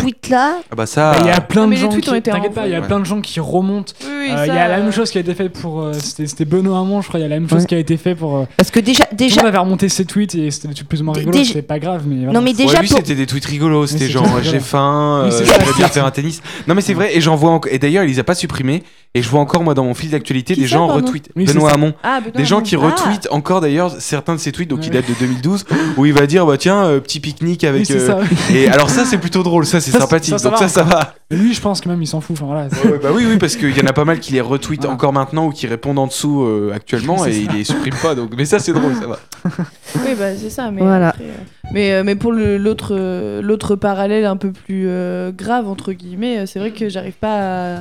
tweets-là. 0.00 0.58
Ah 0.70 0.74
bah 0.76 0.86
ça. 0.86 1.12
Il 1.20 1.26
y 1.26 1.30
a 1.30 1.40
plein 1.40 1.62
Non, 1.66 1.68
de 1.70 1.76
gens 1.76 1.88
qui. 1.88 2.00
T'inquiète 2.00 2.54
pas, 2.54 2.66
il 2.66 2.72
y 2.72 2.74
a 2.74 2.82
plein 2.82 3.00
de 3.00 3.04
gens 3.04 3.20
qui 3.20 3.40
remontent. 3.40 3.92
Euh, 4.04 4.24
Il 4.26 4.30
y 4.46 4.50
a 4.50 4.68
la 4.68 4.76
même 4.78 4.88
euh, 4.88 4.92
chose 4.92 5.10
qui 5.10 5.18
a 5.18 5.20
été 5.20 5.34
faite 5.34 5.52
pour. 5.52 5.80
euh, 5.82 5.92
C'était 5.94 6.26
c'était 6.26 6.44
Benoît 6.44 6.78
Hamon, 6.80 7.02
je 7.02 7.08
crois. 7.08 7.20
Il 7.20 7.22
y 7.22 7.26
a 7.26 7.28
la 7.28 7.38
même 7.40 7.48
chose 7.48 7.60
Ouais. 7.62 7.66
qui 7.66 7.74
a 7.74 7.78
été 7.78 7.96
fait 7.96 8.14
pour. 8.14 8.38
euh, 8.38 8.44
Parce 8.56 8.70
que 8.70 8.80
déjà, 8.80 9.04
déjà, 9.12 9.40
monde 9.42 9.48
avait 9.48 9.58
remonté 9.58 9.88
ses 9.88 10.04
tweets 10.04 10.34
et 10.34 10.50
c'était 10.50 10.68
plus 10.84 11.00
ou 11.00 11.04
moins 11.04 11.14
déjà- 11.14 11.44
C'était 11.44 11.62
pas 11.62 11.78
grave, 11.78 12.02
mais. 12.06 12.24
voilà. 12.24 12.32
non 12.32 12.40
mais 12.42 12.52
déjà 12.52 12.80
c'était 12.84 13.14
des 13.14 13.26
tweets 13.26 13.44
rigolos. 13.46 13.86
C'était 13.88 14.08
genre, 14.08 14.24
rigolo. 14.24 14.42
j'ai 14.42 14.60
faim, 14.60 15.22
euh, 15.24 15.30
j'aimerais 15.30 15.72
bien 15.76 15.88
faire 15.88 16.06
un 16.06 16.10
tennis. 16.10 16.40
Non, 16.66 16.74
mais 16.74 16.80
c'est 16.80 16.94
vrai, 16.94 17.16
et 17.16 17.20
j'en 17.20 17.36
vois 17.36 17.50
encore. 17.50 17.72
Et 17.72 17.78
d'ailleurs, 17.78 18.04
il 18.04 18.08
les 18.10 18.18
a 18.18 18.24
pas 18.24 18.34
supprimés. 18.34 18.82
Et 19.12 19.22
je 19.22 19.28
vois 19.28 19.40
encore, 19.40 19.64
moi, 19.64 19.74
dans 19.74 19.82
mon 19.84 19.94
fil 19.94 20.08
d'actualité, 20.10 20.54
Qui 20.54 20.60
des 20.60 20.66
gens 20.68 20.86
c'est 20.96 21.34
Benoît. 21.34 21.72
Hamon. 21.72 21.94
Ah, 22.04 22.20
Des 22.32 22.44
gens 22.44 22.60
qui 22.60 22.76
Ah. 22.76 22.78
retweetent 22.78 23.26
encore 23.32 23.60
d'ailleurs 23.60 23.90
certains 23.98 24.36
de 24.36 24.40
ses 24.40 24.52
tweets, 24.52 24.70
donc 24.70 24.80
qui 24.80 24.90
datent 24.90 25.08
de 25.08 25.14
2012, 25.18 25.64
où 25.96 26.06
il 26.06 26.12
va 26.12 26.26
dire 26.28 26.46
bah 26.46 26.56
tiens 26.56 26.84
euh, 26.84 27.00
petit 27.00 27.18
pique-nique 27.18 27.64
avec. 27.64 27.86
c'est 27.86 27.94
euh, 27.96 28.06
ça. 28.06 28.18
Et 28.54 28.68
alors 28.68 28.88
ça 28.88 29.04
c'est 29.04 29.18
plutôt 29.18 29.42
drôle, 29.42 29.66
ça 29.66 29.80
c'est 29.90 29.98
Ça, 29.98 30.00
sympathique, 30.00 30.30
ça, 30.30 30.38
ça 30.38 30.48
donc 30.50 30.58
va 30.58 30.68
ça 30.68 30.68
ça 30.68 30.82
va. 30.82 31.14
Et 31.30 31.36
Lui, 31.36 31.52
je 31.54 31.60
pense 31.60 31.80
que 31.80 31.88
même 31.88 32.00
il 32.02 32.06
s'en 32.06 32.20
fout. 32.20 32.36
Enfin, 32.36 32.46
voilà. 32.46 32.62
Ouais, 32.84 32.98
bah 33.02 33.10
oui 33.12 33.24
oui 33.28 33.38
parce 33.38 33.56
qu'il 33.56 33.76
y 33.76 33.80
en 33.82 33.86
a 33.86 33.92
pas 33.92 34.04
mal 34.04 34.18
qui 34.20 34.32
les 34.32 34.40
retweetent 34.40 34.80
Voilà. 34.80 34.94
encore 34.94 35.12
maintenant 35.12 35.46
ou 35.46 35.50
qui 35.50 35.66
répondent 35.66 35.98
en 35.98 36.06
dessous 36.06 36.42
euh, 36.44 36.72
actuellement 36.74 37.24
et 37.26 37.32
ça. 37.32 37.38
il 37.38 37.50
les 37.52 37.64
supprime 37.64 37.94
pas 38.02 38.14
donc 38.14 38.32
mais 38.36 38.44
ça 38.44 38.58
c'est 38.58 38.72
drôle 38.72 38.94
ça 38.94 39.06
va. 39.06 39.18
Oui, 40.04 40.14
bah 40.18 40.34
c'est 40.36 40.50
ça. 40.50 40.70
Mais, 40.70 40.80
Voilà. 40.82 41.08
après, 41.08 41.24
euh, 41.24 41.70
mais, 41.72 41.92
euh, 41.92 42.02
mais 42.04 42.14
pour 42.14 42.32
l'autre 42.32 43.40
l'autre 43.42 43.76
parallèle 43.76 44.24
un 44.26 44.36
peu 44.36 44.52
plus 44.52 44.84
euh, 44.88 45.30
grave, 45.32 45.68
entre 45.68 45.92
guillemets, 45.92 46.46
c'est 46.46 46.58
vrai 46.58 46.70
que 46.72 46.88
j'arrive 46.88 47.14
pas 47.14 47.76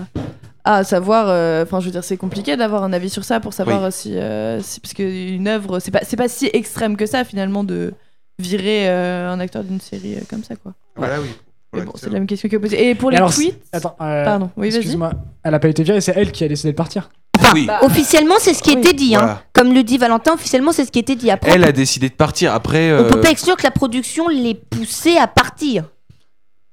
à, 0.66 0.80
à 0.80 0.84
savoir. 0.84 1.26
euh, 1.30 1.64
Enfin, 1.64 1.80
je 1.80 1.86
veux 1.86 1.92
dire, 1.92 2.04
c'est 2.04 2.18
compliqué 2.18 2.56
d'avoir 2.58 2.84
un 2.84 2.94
avis 2.94 3.10
sur 3.10 3.24
ça 3.24 3.40
pour 3.40 3.54
savoir 3.54 3.84
Oui. 3.84 3.92
si, 3.92 4.18
euh, 4.18 4.60
si. 4.62 4.80
Parce 4.80 4.94
qu'une 4.94 5.48
œuvre, 5.48 5.80
c'est 5.80 5.92
pas, 5.92 6.02
c'est 6.04 6.18
pas 6.18 6.28
si 6.28 6.50
extrême 6.54 6.98
que 6.98 7.06
ça, 7.06 7.24
finalement, 7.24 7.64
de 7.64 7.94
virer 8.40 8.90
euh, 8.90 9.30
un 9.32 9.40
acteur 9.40 9.64
d'une 9.64 9.82
série 9.82 10.16
euh, 10.16 10.22
comme 10.30 10.44
ça, 10.44 10.56
quoi. 10.56 10.74
Voilà 10.96 11.20
oui. 11.22 11.28
Bon, 11.72 11.92
c'est 11.96 12.08
la 12.08 12.14
même 12.14 12.28
question 12.28 12.50
que 12.50 12.58
posée. 12.58 12.90
Et 12.90 12.96
pour 12.96 13.12
les 13.12 13.18
Alors, 13.18 13.34
tweets. 13.34 13.62
Attends, 13.72 13.96
euh, 14.02 14.26
Pardon, 14.26 14.50
oui, 14.58 14.68
excuse-moi. 14.68 15.12
Elle 15.44 15.54
a 15.54 15.60
pas 15.60 15.68
été 15.70 15.84
virée, 15.84 16.02
c'est 16.02 16.14
elle 16.16 16.32
qui 16.32 16.44
a 16.44 16.48
décidé 16.48 16.72
de 16.72 16.76
partir. 16.78 17.10
Enfin, 17.38 17.52
Oui. 17.54 17.66
Bah, 17.68 17.80
officiellement, 17.84 18.36
c'est 18.40 18.54
ce 18.54 18.64
qui 18.64 18.72
oui. 18.72 18.80
était 18.80 18.94
dit. 18.94 19.16
Hein. 19.16 19.20
Voilà. 19.20 19.44
Comme 19.54 19.74
le 19.74 19.84
dit 19.84 19.98
Valentin, 19.98 20.34
officiellement, 20.34 20.72
c'est 20.72 20.86
ce 20.86 20.92
qui 20.92 21.00
était 21.00 21.16
dit. 21.16 21.30
Après, 21.30 21.52
Elle 21.52 21.64
a 21.64 21.72
décidé 21.72 22.10
de 22.10 22.14
partir 22.16 22.54
après. 22.54 22.92
on 22.92 22.96
euh, 23.04 23.10
peut 23.10 23.22
pas 23.22 23.30
exclure 23.30 23.56
que 23.56 23.64
la 23.64 23.72
production 23.72 24.28
l'ait 24.30 24.56
poussé 24.56 25.18
à 25.18 25.28
partir. 25.28 25.86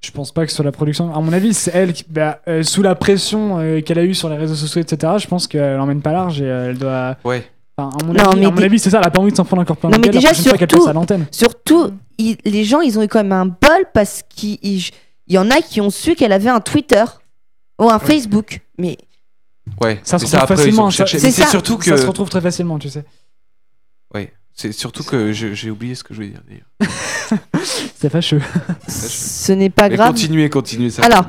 Je 0.02 0.10
pense 0.12 0.30
pas 0.32 0.44
que 0.44 0.50
ce 0.50 0.56
soit 0.56 0.64
la 0.64 0.72
production. 0.72 1.12
À 1.14 1.20
mon 1.20 1.32
avis, 1.32 1.52
c'est 1.52 1.72
elle 1.74 1.92
qui, 1.92 2.04
bah, 2.08 2.40
euh, 2.48 2.62
sous 2.62 2.82
la 2.82 2.94
pression 2.94 3.58
euh, 3.58 3.80
qu'elle 3.80 3.98
a 3.98 4.04
eue 4.04 4.14
sur 4.14 4.28
les 4.28 4.36
réseaux 4.36 4.54
sociaux, 4.54 4.80
etc. 4.80 5.14
Je 5.18 5.26
pense 5.26 5.46
qu'elle 5.48 5.80
emmène 5.80 6.00
pas 6.00 6.12
large 6.12 6.40
et 6.40 6.44
euh, 6.44 6.70
elle 6.70 6.78
doit. 6.78 7.16
Ouais. 7.24 7.44
Enfin, 7.78 7.96
à 8.00 8.04
mon 8.06 8.12
Non, 8.14 8.20
avis, 8.30 8.40
mais 8.40 8.46
à 8.46 8.50
mon 8.50 8.56
dé- 8.56 8.64
avis, 8.64 8.78
c'est 8.78 8.90
ça. 8.90 8.98
Elle 9.00 9.06
a 9.06 9.10
pas 9.10 9.20
envie 9.20 9.32
de 9.32 9.36
s'en 9.36 9.44
prendre 9.44 9.62
encore 9.62 9.76
plein 9.76 9.90
Non, 9.90 9.98
mais 10.00 10.08
déjà, 10.08 10.32
surtout- 10.32 10.76
passe 10.78 10.86
à 10.88 10.92
l'antenne. 10.92 11.26
Surtout, 11.30 11.90
il- 12.18 12.38
les 12.44 12.64
gens, 12.64 12.80
ils 12.80 12.98
ont 12.98 13.02
eu 13.02 13.08
quand 13.08 13.18
même 13.22 13.32
un 13.32 13.46
bol 13.46 13.84
parce 13.92 14.22
qu'il 14.28 14.58
il- 14.62 14.90
il 15.26 15.34
y 15.34 15.38
en 15.38 15.50
a 15.50 15.60
qui 15.60 15.80
ont 15.80 15.90
su 15.90 16.14
qu'elle 16.14 16.32
avait 16.32 16.48
un 16.48 16.60
Twitter 16.60 17.04
ou 17.80 17.90
un 17.90 17.98
Facebook. 17.98 18.60
Mais 18.78 18.96
Ouais. 19.82 20.00
Ça 20.04 20.18
se 20.18 20.24
retrouve 20.26 20.46
facilement, 20.56 20.90
c'est 20.90 21.06
surtout 21.48 21.76
que. 21.76 21.84
Ça 21.86 21.96
se 21.98 22.06
retrouve 22.06 22.28
très 22.28 22.40
facilement, 22.40 22.78
tu 22.78 22.88
sais. 22.88 23.04
Ouais. 24.14 24.32
C'est 24.54 24.72
surtout 24.72 25.02
que 25.02 25.32
j'ai 25.32 25.70
oublié 25.70 25.94
ce 25.94 26.02
que 26.04 26.14
je 26.14 26.18
voulais 26.20 26.30
dire 26.30 26.42
d'ailleurs. 26.48 26.66
C'est 27.96 28.08
fâcheux. 28.08 28.40
ce 28.88 29.52
n'est 29.52 29.68
pas 29.70 29.88
Mais 29.90 29.96
grave. 29.96 30.08
continuez, 30.08 30.48
continuez 30.48 30.88
ça. 30.90 31.02
va 31.02 31.08
Alors. 31.08 31.26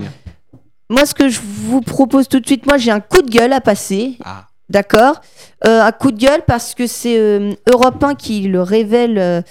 Moi, 0.89 1.05
ce 1.05 1.13
que 1.13 1.27
je 1.27 1.41
vous 1.43 1.81
propose 1.81 2.29
tout 2.29 2.39
de 2.39 2.45
suite, 2.45 2.65
moi, 2.65 2.77
j'ai 2.77 2.91
un 2.91 3.01
coup 3.01 3.21
de 3.21 3.29
gueule 3.29 3.51
à 3.51 3.59
passer. 3.59 4.17
Ah. 4.23 4.47
D'accord 4.69 5.21
Euh, 5.65 5.89
coup 5.91 6.11
de 6.11 6.19
gueule 6.19 6.43
parce 6.45 6.75
que 6.75 6.85
c'est 6.85 7.17
euh, 7.17 7.53
Europe 7.71 8.03
1 8.03 8.13
qui 8.15 8.41
le 8.41 8.61
révèle 8.61 9.17
euh, 9.17 9.41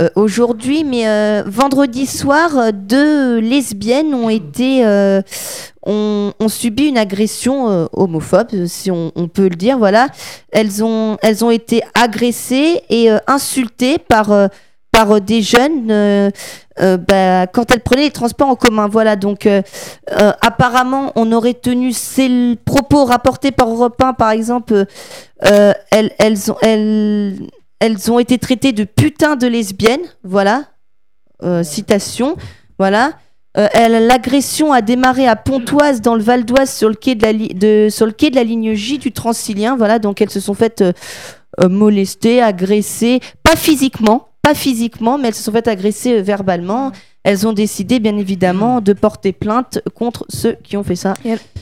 euh, 0.00 0.08
aujourd'hui, 0.14 0.84
mais 0.84 1.06
euh, 1.06 1.42
vendredi 1.46 2.06
soir, 2.06 2.72
deux 2.72 3.38
lesbiennes 3.40 4.14
ont 4.14 4.30
été 4.30 4.82
ont, 5.84 6.32
subi 6.48 6.86
une 6.88 6.98
agression 6.98 7.88
homophobe, 7.92 8.66
si 8.66 8.90
on, 8.90 9.12
on 9.16 9.28
peut 9.28 9.48
le 9.48 9.56
dire. 9.56 9.76
Voilà, 9.76 10.08
elles 10.50 10.82
ont 10.82 11.18
elles 11.20 11.44
ont 11.44 11.50
été 11.50 11.82
agressées 11.94 12.82
et 12.88 13.10
insultées 13.26 13.98
par 13.98 14.32
par 15.06 15.20
des 15.20 15.40
jeunes 15.40 15.90
euh, 15.90 16.30
euh, 16.80 16.98
bah, 16.98 17.46
quand 17.46 17.70
elles 17.72 17.80
prenaient 17.80 18.02
les 18.02 18.10
transports 18.10 18.48
en 18.48 18.54
commun. 18.54 18.86
Voilà, 18.86 19.16
donc 19.16 19.46
euh, 19.46 19.62
apparemment, 20.42 21.12
on 21.16 21.32
aurait 21.32 21.54
tenu 21.54 21.92
ces 21.92 22.56
propos 22.64 23.04
rapportés 23.06 23.50
par 23.50 23.70
Europe 23.70 24.00
1, 24.02 24.12
par 24.12 24.30
exemple. 24.30 24.84
elles, 25.40 26.12
elles, 26.18 26.50
ont, 26.50 26.56
elles, 26.60 28.10
ont 28.10 28.18
été 28.18 28.38
traitées 28.38 28.72
de 28.72 28.84
putain 28.84 29.36
de 29.36 29.46
lesbiennes. 29.46 30.06
Voilà. 30.22 30.64
Citation. 31.62 32.36
Voilà. 32.78 33.12
L'agression 33.56 34.72
a 34.72 34.82
démarré 34.82 35.26
à 35.26 35.36
Pontoise, 35.36 36.02
dans 36.02 36.14
le 36.14 36.22
Val 36.22 36.44
d'Oise, 36.44 36.70
sur, 36.70 36.90
le 36.90 36.94
quai 36.94 37.14
de 37.14 38.34
la 38.34 38.44
ligne 38.44 38.74
J 38.74 38.98
du 38.98 39.12
Transilien. 39.12 39.76
Voilà, 39.76 39.98
donc 39.98 40.20
elles 40.20 40.30
se 40.30 40.40
sont 40.40 40.54
faites 40.54 40.84
euh, 41.60 41.68
molester, 41.68 42.40
agresser, 42.40 43.20
pas 43.42 43.56
physiquement, 43.56 44.28
pas 44.42 44.54
physiquement, 44.54 45.18
mais 45.18 45.28
elles 45.28 45.34
se 45.34 45.42
sont 45.42 45.52
faites 45.52 45.68
agresser 45.68 46.18
euh, 46.18 46.22
verbalement. 46.22 46.92
Elles 47.22 47.46
ont 47.46 47.52
décidé, 47.52 48.00
bien 48.00 48.16
évidemment, 48.16 48.80
de 48.80 48.94
porter 48.94 49.32
plainte 49.32 49.82
contre 49.94 50.24
ceux 50.30 50.56
qui 50.64 50.78
ont 50.78 50.82
fait 50.82 50.96
ça. 50.96 51.12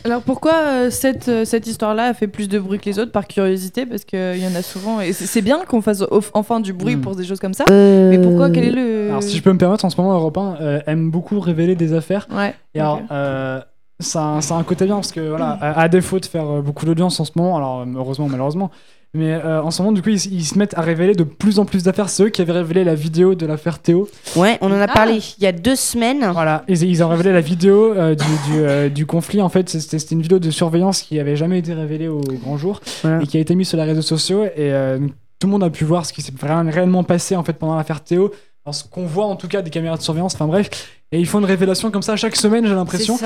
Alors 0.05 0.23
pourquoi 0.23 0.53
euh, 0.55 0.91
cette, 0.91 1.29
euh, 1.29 1.45
cette 1.45 1.67
histoire-là 1.67 2.05
a 2.05 2.15
fait 2.15 2.29
plus 2.29 2.49
de 2.49 2.61
bruit 2.61 2.79
que 2.79 2.85
les 2.85 3.01
autres? 3.01 3.11
Par 3.11 3.27
curiosité 3.27 3.85
Parce 3.85 4.05
qu'il 4.05 4.39
y 4.39 4.47
en 4.47 4.55
a 4.55 4.63
souvent. 4.63 5.01
Et 5.01 5.13
c'est 5.13 5.43
bien 5.43 5.59
qu'on 5.67 5.83
fasse 5.83 6.05
enfin 6.33 6.61
du 6.61 6.73
bruit 6.73 6.95
Mm. 6.95 7.01
pour 7.01 7.17
des 7.17 7.25
choses 7.25 7.41
comme 7.41 7.55
ça. 7.55 7.65
Euh, 7.71 8.09
Mais 8.11 8.19
pourquoi? 8.19 8.51
Quel 8.51 8.65
est 8.67 8.71
le. 8.71 9.09
Alors, 9.11 9.23
si 9.25 9.37
je 9.37 9.43
peux 9.43 9.53
me 9.53 9.59
permettre, 9.59 9.85
en 9.85 9.91
ce 9.91 10.01
moment, 10.01 10.13
Europe 10.15 10.39
1 10.39 10.57
euh, 10.61 10.81
aime 10.87 11.11
beaucoup 11.11 11.41
révéler 11.41 11.75
des 11.75 11.93
affaires. 11.95 12.29
Ouais. 12.33 12.55
Et 12.75 12.81
alors, 12.81 13.01
euh, 13.11 13.61
ça, 13.99 14.21
a 14.21 14.25
un- 14.37 14.41
ça 14.41 14.55
a 14.55 14.59
un 14.59 14.63
côté 14.63 14.85
bien 14.85 14.95
parce 14.95 15.11
que, 15.11 15.19
voilà, 15.29 15.59
à, 15.61 15.81
à 15.81 15.89
défaut 15.89 16.21
de 16.21 16.27
faire 16.27 16.63
beaucoup 16.63 16.87
d'audience 16.87 17.19
en 17.19 17.25
ce 17.25 17.33
moment, 17.35 17.57
alors 17.57 17.85
heureusement 17.97 18.29
malheureusement, 18.29 18.71
mais 19.15 19.33
euh, 19.33 19.63
en 19.63 19.71
ce 19.71 19.81
moment, 19.83 19.93
du 19.93 20.03
coup, 20.03 20.11
ils, 20.11 20.33
ils 20.33 20.45
se 20.45 20.59
mettent 20.59 20.77
à 20.77 20.83
révéler 20.83 21.15
de 21.15 21.25
plus 21.25 21.59
en 21.59 21.65
plus 21.65 21.83
d'affaires. 21.83 22.09
C'est 22.11 22.25
eux 22.25 22.29
qui 22.29 22.43
avaient 22.43 22.53
révélé 22.53 22.85
la 22.85 22.95
vidéo 22.95 23.35
de 23.35 23.47
l'affaire 23.47 23.79
Théo. 23.79 24.09
Ouais, 24.37 24.59
on 24.61 24.69
en 24.71 24.79
a 24.81 24.85
Ah. 24.85 24.89
parlé 24.89 25.19
il 25.39 25.43
y 25.43 25.47
a 25.47 25.53
deux 25.53 25.77
semaines. 25.77 26.29
Voilà, 26.33 26.65
ils, 26.69 26.83
ils 26.83 27.03
ont 27.03 27.09
révélé 27.09 27.33
la 27.33 27.41
vidéo 27.41 27.93
euh, 27.95 28.15
du, 28.15 28.25
du, 28.25 28.59
euh, 28.59 28.89
du 28.89 29.07
conflit. 29.07 29.41
En 29.41 29.49
fait, 29.49 29.69
c'était 29.69 29.97
une 30.15 30.23
vidéo 30.23 30.39
de 30.39 30.51
surveillance 30.51 31.03
qui 31.03 31.19
avait 31.19 31.37
jamais 31.37 31.59
été 31.59 31.73
révélée 31.75 32.09
au 32.09 32.21
grand 32.21 32.57
jour 32.59 32.81
Voilà. 33.03 33.23
et 33.23 33.27
qui 33.27 33.37
a 33.39 33.41
été 33.41 33.55
mise 33.55 33.69
sur 33.69 33.79
les 33.79 33.85
réseaux 33.85 34.03
sociaux. 34.03 34.45
Et 34.45 34.51
euh, 34.73 34.99
tout 35.41 35.47
le 35.47 35.53
monde 35.53 35.63
a 35.65 35.71
pu 35.71 35.85
voir 35.85 36.05
ce 36.05 36.13
qui 36.13 36.21
s'est 36.21 36.33
vraiment 36.37 36.69
réellement 36.71 37.05
passé 37.05 37.35
en 37.37 37.45
fait 37.45 37.53
pendant 37.55 37.77
l'affaire 37.77 38.03
Théo. 38.05 38.33
Ce 38.73 38.85
qu'on 38.85 39.07
voit 39.07 39.27
en 39.27 39.37
tout 39.37 39.49
cas 39.49 39.63
des 39.63 39.71
caméras 39.71 39.97
de 39.97 40.03
surveillance. 40.03 40.35
Enfin 40.35 40.47
bref, 40.47 40.69
et 41.11 41.19
ils 41.19 41.27
font 41.27 41.39
une 41.39 41.45
révélation 41.47 41.91
comme 41.91 42.03
ça 42.03 42.17
chaque 42.17 42.37
semaine, 42.37 42.67
j'ai 42.67 42.75
l'impression. 42.75 43.19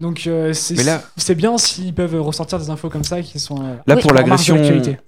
Donc 0.00 0.24
euh, 0.26 0.52
c'est 0.52 0.74
là- 0.82 1.02
bien 1.34 1.56
s'ils 1.58 1.94
peuvent 1.94 2.20
ressortir 2.20 2.58
des 2.58 2.70
infos 2.70 2.88
comme 2.90 3.04
ça 3.04 3.20
qui 3.22 3.38
sont. 3.38 3.56
euh, 3.62 3.74
Là, 3.86 3.94
Oui. 3.96 4.02
pour 4.02 4.12
l'agression, 4.12 4.56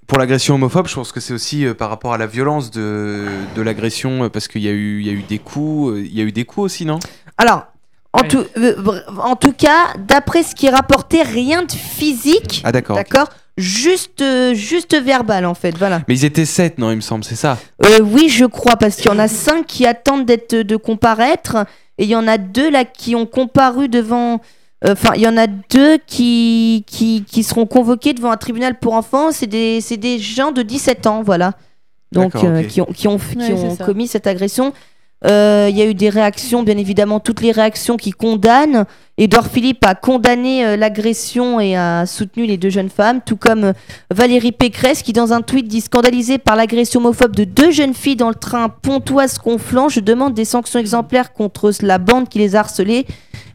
pour 0.07 0.17
l'agression 0.17 0.55
homophobe, 0.55 0.87
je 0.87 0.95
pense 0.95 1.11
que 1.11 1.19
c'est 1.19 1.33
aussi 1.33 1.65
euh, 1.65 1.73
par 1.73 1.89
rapport 1.89 2.13
à 2.13 2.17
la 2.17 2.27
violence 2.27 2.71
de, 2.71 3.25
de 3.55 3.61
l'agression, 3.61 4.29
parce 4.29 4.47
qu'il 4.47 4.61
y 4.61 4.67
a 4.67 4.71
eu, 4.71 5.01
il 5.01 5.07
y 5.07 5.09
a 5.09 5.13
eu 5.13 5.23
des 5.23 5.39
coups, 5.39 5.93
il 5.97 6.13
y 6.17 6.21
a 6.21 6.23
eu 6.23 6.31
des 6.31 6.45
coups 6.45 6.65
aussi, 6.65 6.85
non? 6.85 6.99
Alors, 7.37 7.65
en, 8.13 8.19
Ouais. 8.21 8.27
tout, 8.27 8.43
euh, 8.57 8.75
en 9.23 9.35
tout 9.35 9.53
cas, 9.53 9.93
d'après 9.97 10.43
ce 10.43 10.53
qui 10.55 10.67
est 10.67 10.71
rapporté, 10.71 11.23
rien 11.23 11.63
de 11.63 11.71
physique. 11.71 12.61
Ah 12.63 12.71
d'accord. 12.71 12.95
D'accord? 12.95 13.27
Juste, 13.57 14.21
euh, 14.21 14.53
juste 14.55 14.99
verbal, 14.99 15.45
en 15.45 15.53
fait. 15.53 15.77
Voilà. 15.77 16.01
Mais 16.07 16.15
ils 16.15 16.25
étaient 16.25 16.45
sept, 16.45 16.79
non, 16.79 16.89
il 16.91 16.95
me 16.97 17.01
semble, 17.01 17.23
c'est 17.23 17.35
ça? 17.35 17.57
Euh, 17.85 17.99
oui, 18.01 18.27
je 18.29 18.45
crois, 18.45 18.75
parce 18.77 18.95
qu'il 18.95 19.05
y 19.05 19.13
en 19.13 19.19
a 19.19 19.27
cinq 19.27 19.67
qui 19.67 19.85
attendent 19.85 20.25
d'être 20.25 20.55
de 20.55 20.75
comparaître, 20.75 21.57
et 21.99 22.05
il 22.05 22.09
y 22.09 22.15
en 22.15 22.27
a 22.27 22.39
deux 22.39 22.71
là 22.71 22.83
qui 22.85 23.15
ont 23.15 23.25
comparu 23.25 23.87
devant 23.89 24.39
Enfin, 24.85 25.13
il 25.15 25.21
y 25.21 25.27
en 25.29 25.37
a 25.37 25.47
deux 25.47 25.97
qui, 26.05 26.83
qui, 26.87 27.23
qui 27.25 27.43
seront 27.43 27.65
convoqués 27.65 28.11
devant 28.11 28.31
un 28.31 28.35
tribunal 28.35 28.77
pour 28.77 28.95
enfants. 28.95 29.31
C'est 29.31 29.47
des, 29.47 29.79
c'est 29.79 29.95
des 29.95 30.19
gens 30.19 30.51
de 30.51 30.61
17 30.61 31.07
ans, 31.07 31.23
voilà. 31.23 31.53
Donc, 32.11 32.35
euh, 32.35 32.63
qui 32.63 32.81
ont, 32.81 32.85
qui 32.87 33.07
ont, 33.07 33.17
qui 33.17 33.37
Ouais, 33.37 33.53
ont 33.53 33.69
c'est 33.69 33.77
ça. 33.77 33.85
commis 33.85 34.07
cette 34.09 34.27
agression. 34.27 34.73
Euh, 35.25 35.67
Il 35.69 35.77
y 35.77 35.81
a 35.81 35.85
eu 35.85 35.93
des 35.93 36.09
réactions, 36.09 36.63
bien 36.63 36.75
évidemment, 36.77 37.21
toutes 37.21 37.39
les 37.39 37.53
réactions 37.53 37.95
qui 37.95 38.11
condamnent. 38.11 38.83
Edouard 39.19 39.47
Philippe 39.47 39.85
a 39.85 39.93
condamné 39.93 40.65
euh, 40.65 40.75
l'agression 40.75 41.59
et 41.59 41.75
a 41.77 42.07
soutenu 42.07 42.47
les 42.47 42.57
deux 42.57 42.71
jeunes 42.71 42.89
femmes, 42.89 43.21
tout 43.23 43.35
comme 43.37 43.63
euh, 43.65 43.73
Valérie 44.09 44.51
Pécresse 44.51 45.03
qui, 45.03 45.13
dans 45.13 45.33
un 45.33 45.41
tweet, 45.43 45.67
dit 45.67 45.81
scandalisée 45.81 46.39
par 46.39 46.55
l'agression 46.55 46.99
homophobe 46.99 47.35
de 47.35 47.43
deux 47.43 47.69
jeunes 47.69 47.93
filles 47.93 48.15
dans 48.15 48.29
le 48.29 48.35
train 48.35 48.69
Pontoise-Conflans. 48.69 49.89
Je 49.89 49.99
demande 49.99 50.33
des 50.33 50.45
sanctions 50.45 50.79
exemplaires 50.79 51.31
contre 51.33 51.71
la 51.81 51.99
bande 51.99 52.27
qui 52.27 52.39
les 52.39 52.55
a 52.55 52.61
harcelées. 52.61 53.05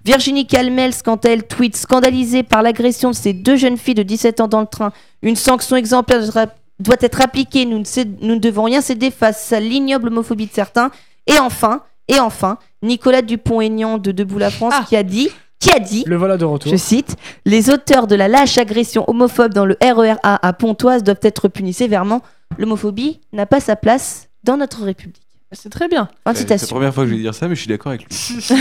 Virginie 0.05 0.47
Calmels, 0.47 0.95
quant 1.05 1.17
à 1.17 1.29
elle, 1.31 1.43
tweet 1.43 1.77
scandalisée 1.77 2.45
par 2.45 2.63
l'agression 2.63 3.11
de 3.11 3.17
ces 3.17 3.33
deux 3.33 3.57
jeunes 3.57 3.77
filles 3.79 3.95
de 3.97 4.05
17 4.05 4.41
ans 4.41 4.49
dans 4.49 4.61
le 4.61 4.67
train. 4.67 4.93
Une 5.23 5.35
sanction 5.37 5.75
exemplaire 5.75 6.23
doit- 6.31 6.47
doit 6.79 6.97
être 7.01 7.21
appliquée. 7.21 7.65
Nous 7.67 7.81
ne, 7.81 7.85
cède- 7.85 8.17
nous 8.23 8.37
ne 8.37 8.41
devons 8.41 8.63
rien 8.63 8.81
céder 8.81 9.11
face 9.11 9.53
à 9.53 9.59
l'ignoble 9.59 10.07
homophobie 10.09 10.47
de 10.47 10.53
certains. 10.53 10.93
Et 11.27 11.37
enfin, 11.41 11.83
et 12.07 12.21
enfin, 12.21 12.59
Nicolas 12.85 13.23
Dupont-Aignan 13.23 13.99
de 13.99 14.13
Debout 14.13 14.39
la 14.39 14.51
France 14.53 14.73
Ah. 14.77 14.85
qui 14.89 14.95
a 14.97 15.03
dit, 15.03 15.29
qui 15.59 15.71
a 15.73 15.79
dit, 15.81 16.05
Le 16.07 16.17
voilà 16.17 16.37
de 16.37 16.45
retour. 16.45 16.71
je 16.71 16.77
cite, 16.77 17.17
les 17.45 17.71
auteurs 17.71 18.07
de 18.07 18.15
la 18.15 18.29
lâche 18.29 18.59
agression 18.59 19.05
homophobe 19.09 19.53
dans 19.53 19.67
le 19.67 19.77
RERA 19.83 20.19
à 20.23 20.53
Pontoise 20.53 21.03
doivent 21.03 21.19
être 21.23 21.49
punis 21.49 21.73
sévèrement. 21.73 22.23
L'homophobie 22.59 23.21
n'a 23.33 23.47
pas 23.47 23.61
sa 23.61 23.77
place 23.77 24.29
dans 24.45 24.57
notre 24.57 24.85
République. 24.85 25.28
C'est 25.53 25.71
très 25.71 25.89
bien. 25.89 26.09
C'est 26.35 26.51
la 26.51 26.59
première 26.67 26.93
fois 26.93 27.05
que 27.05 27.11
je 27.11 27.15
vais 27.15 27.23
dire 27.23 27.35
ça, 27.35 27.49
mais 27.49 27.55
je 27.55 27.61
suis 27.61 27.69
d'accord 27.69 27.89
avec 27.93 28.03
lui. 28.03 28.09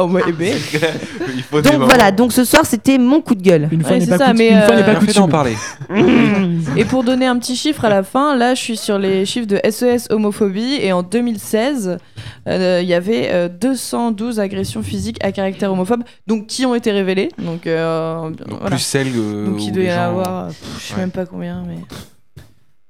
oh, 0.00 0.04
ouais, 0.04 0.22
eh 0.26 0.32
ben. 0.32 0.56
Il 1.36 1.42
faut 1.42 1.56
des 1.60 1.64
Donc 1.64 1.72
moments. 1.74 1.84
voilà, 1.86 2.10
donc 2.12 2.32
ce 2.32 2.44
soir 2.44 2.64
c'était 2.64 2.96
mon 2.96 3.20
coup 3.20 3.34
de 3.34 3.42
gueule. 3.42 3.68
Une 3.70 3.82
fois 3.82 3.90
Ouais, 3.92 3.98
n'est 3.98 4.04
c'est 4.06 4.10
pas, 4.10 4.16
ça, 4.18 4.32
coutu- 4.32 4.38
mais, 4.38 4.48
une 4.48 4.62
fois 4.62 4.74
n'est 4.76 4.82
euh, 4.82 4.84
pas 4.86 4.90
Bien 4.92 5.00
fait 5.00 5.06
coutume. 5.08 5.28
parler. 5.28 5.54
Et 6.78 6.84
pour 6.86 7.04
donner 7.04 7.26
un 7.26 7.38
petit 7.38 7.56
chiffre 7.56 7.84
à 7.84 7.90
la 7.90 8.02
fin, 8.02 8.34
là, 8.36 8.54
je 8.54 8.60
suis 8.60 8.76
sur 8.78 8.98
les 8.98 9.26
chiffres 9.26 9.46
de 9.46 9.60
SES 9.70 10.06
homophobie 10.10 10.78
et 10.80 10.92
en 10.92 11.02
2016, 11.02 11.98
euh, 12.48 12.80
il 12.82 12.88
y 12.88 12.94
avait 12.94 13.28
euh, 13.30 13.48
212 13.50 14.40
agressions 14.40 14.82
physiques 14.82 15.22
à 15.22 15.30
caractère 15.30 15.70
homophobe, 15.72 16.04
donc 16.26 16.46
qui 16.46 16.64
ont 16.64 16.74
été 16.74 16.90
révélées. 16.90 17.28
Donc, 17.38 17.66
euh, 17.66 18.30
Donc 18.30 18.36
voilà. 18.60 18.70
plus 18.70 18.78
celle 18.78 19.08
euh, 19.14 19.44
Donc 19.46 19.62
il 19.62 19.70
où 19.70 19.74
doit 19.74 19.82
y 19.82 19.86
les 19.86 19.92
en 19.92 19.94
gens- 19.96 20.02
avoir, 20.08 20.44
euh, 20.44 20.48
pff, 20.48 20.58
je 20.78 20.86
sais 20.86 20.94
Ouais. 20.94 21.00
même 21.00 21.10
pas 21.10 21.26
combien, 21.26 21.62
mais. 21.68 21.76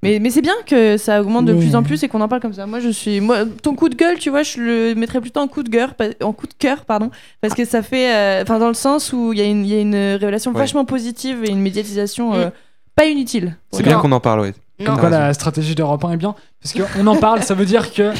Mais, 0.05 0.19
mais 0.19 0.29
c'est 0.29 0.41
bien 0.41 0.53
que 0.65 0.97
ça 0.97 1.21
augmente 1.21 1.45
de 1.45 1.53
Oui. 1.53 1.59
plus 1.65 1.75
en 1.75 1.83
plus 1.83 2.01
et 2.03 2.07
qu'on 2.07 2.21
en 2.21 2.27
parle 2.27 2.41
comme 2.41 2.53
ça. 2.53 2.65
Moi, 2.65 2.79
je 2.79 2.89
suis. 2.89 3.19
Moi, 3.21 3.39
ton 3.61 3.75
coup 3.75 3.89
de 3.89 3.95
gueule, 3.95 4.17
tu 4.19 4.29
vois, 4.29 4.43
je 4.43 4.59
le 4.59 4.95
mettrais 4.95 5.19
plutôt 5.21 5.39
en 5.41 5.47
coup 5.47 5.63
de 5.63 5.69
cœur, 5.69 5.93
pa- 5.95 6.05
en 6.23 6.31
coup 6.33 6.47
de 6.47 6.53
cœur, 6.57 6.85
pardon, 6.85 7.11
parce 7.41 7.53
que 7.53 7.65
ça 7.65 7.81
fait. 7.81 8.13
euh, 8.13 8.41
Enfin, 8.43 8.59
dans 8.59 8.67
le 8.67 8.73
sens 8.73 9.11
où 9.13 9.33
il 9.33 9.39
y, 9.39 9.41
a 9.41 9.45
une- 9.45 9.65
il 9.65 9.71
y 9.73 9.75
a 9.77 9.81
une 9.81 9.95
révélation 9.95 10.51
Ouais. 10.51 10.57
vachement 10.59 10.85
positive 10.85 11.43
et 11.45 11.49
une 11.49 11.61
médiatisation 11.61 12.31
Mm. 12.31 12.35
euh, 12.35 12.49
pas 12.95 13.05
inutile. 13.05 13.57
C'est 13.71 13.83
bien 13.83 13.99
qu'on 13.99 14.11
en 14.11 14.19
parle. 14.19 14.53
Non. 14.77 14.87
Comme 14.87 14.97
quoi 14.99 15.09
la 15.09 15.33
stratégie 15.33 15.73
d'Europe 15.73 16.03
1 16.03 16.11
est 16.11 16.17
bien? 16.17 16.35
Parce 16.61 16.73
qu'on 16.73 17.07
en 17.07 17.15
parle, 17.15 17.41
ça 17.43 17.53
veut 17.53 17.65
dire 17.65 17.93
que. 17.93 18.11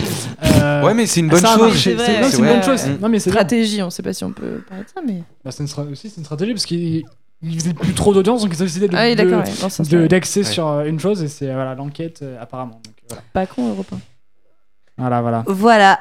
euh, 0.62 0.84
Ouais, 0.84 0.94
mais 0.94 1.06
c'est 1.06 1.20
une 1.20 1.28
bonne 1.28 1.46
chose. 1.46 1.76
C'est 1.78 1.92
une 1.92 2.00
ouais. 2.46 2.54
bonne 2.54 2.64
chose. 2.64 2.86
Mm. 2.86 2.98
Non, 3.02 3.10
mais 3.10 3.20
c'est 3.20 3.30
bien. 3.30 3.40
Stratégie, 3.42 3.84
on 3.84 3.90
sait 3.90 4.04
pas 4.04 4.14
si 4.14 4.24
on 4.24 4.32
peut 4.32 4.64
parler 4.70 4.84
de 4.86 4.90
ça, 4.90 5.02
mais. 5.06 5.22
Bah, 5.44 5.52
c'est 5.52 5.64
une 5.64 5.68
stra- 5.68 5.92
aussi 5.92 6.10
c'est 6.10 6.18
une 6.18 6.24
stratégie 6.24 6.54
parce 6.54 6.66
qu'ils 6.66 7.04
ils 7.42 7.60
faisaient 7.60 7.74
plus 7.74 7.94
trop 7.94 8.14
d'audience 8.14 8.42
donc 8.44 8.54
ils 8.54 8.62
ont 8.62 8.66
décidé 8.66 8.88
de, 8.88 8.96
Ah 8.96 9.04
oui, 9.06 9.16
ouais, 9.16 9.26
ouais. 9.98 10.08
d'axer 10.08 10.40
Ouais. 10.42 10.46
sur 10.46 10.68
euh, 10.68 10.86
une 10.86 11.00
chose 11.00 11.22
et 11.24 11.28
c'est 11.28 11.54
voilà 11.54 11.76
l'enquête 11.76 12.20
euh, 12.24 12.42
apparemment. 12.42 12.80
Donc, 12.84 12.94
voilà. 13.10 13.24
Pas 13.34 13.46
con, 13.46 13.70
européen. 13.70 14.00
voilà, 14.98 15.22
voilà. 15.22 15.44
Voilà. 15.48 16.00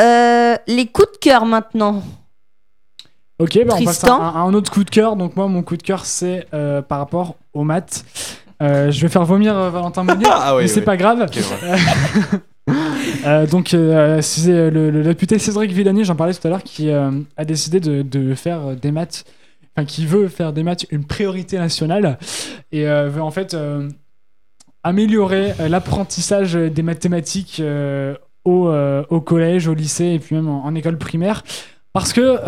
Euh, 0.00 0.56
les 0.66 0.86
coups 0.86 1.10
de 1.12 1.16
cœur 1.18 1.44
maintenant. 1.46 2.02
Ok, 3.40 3.58
bah, 3.64 3.74
on 3.78 3.84
passe 3.84 4.04
à 4.04 4.06
Tristan 4.08 4.20
un, 4.22 4.28
à 4.28 4.38
un 4.40 4.54
autre 4.54 4.70
coup 4.70 4.84
de 4.84 4.90
cœur. 4.90 5.16
Donc 5.16 5.34
moi, 5.36 5.46
mon 5.48 5.62
coup 5.62 5.76
de 5.76 5.82
cœur, 5.82 6.04
c'est 6.04 6.46
euh, 6.54 6.82
par 6.82 6.98
rapport 6.98 7.36
aux 7.54 7.64
maths. 7.64 8.04
Euh, 8.60 8.90
je 8.90 9.00
vais 9.00 9.08
faire 9.08 9.24
vomir 9.24 9.56
euh, 9.56 9.70
Valentin 9.70 10.02
Monnier, 10.02 10.26
Ah 10.30 10.54
mais 10.58 10.66
c'est 10.68 10.82
pas 10.82 10.96
grave. 10.96 11.26
Euh, 13.24 13.46
donc, 13.46 13.72
euh, 13.72 14.20
c'est 14.20 14.70
le, 14.70 14.90
le 14.90 15.02
député 15.02 15.38
Cédric 15.38 15.72
Villani, 15.72 16.04
j'en 16.04 16.14
parlais 16.16 16.34
tout 16.34 16.46
à 16.46 16.50
l'heure, 16.50 16.62
qui 16.62 16.90
euh, 16.90 17.10
a 17.38 17.44
décidé 17.46 17.80
de, 17.80 18.02
de 18.02 18.34
faire 18.34 18.76
des 18.76 18.90
maths, 18.90 19.24
enfin, 19.76 19.84
qui 19.84 20.06
veut 20.06 20.28
faire 20.28 20.52
des 20.52 20.62
maths 20.62 20.86
une 20.90 21.04
priorité 21.04 21.58
nationale 21.58 22.18
et 22.72 22.84
veut 22.84 23.22
en 23.22 23.30
fait 23.30 23.54
euh, 23.54 23.88
améliorer 24.82 25.52
euh, 25.60 25.68
l'apprentissage 25.68 26.54
des 26.54 26.82
mathématiques 26.82 27.58
euh, 27.60 28.14
au, 28.44 28.70
au 29.10 29.20
collège, 29.20 29.68
au 29.68 29.74
lycée 29.74 30.06
et 30.14 30.18
puis 30.18 30.34
même 30.34 30.48
en, 30.48 30.64
en 30.64 30.74
école 30.74 30.96
primaire. 30.98 31.42
Parce 31.92 32.12
que, 32.12 32.38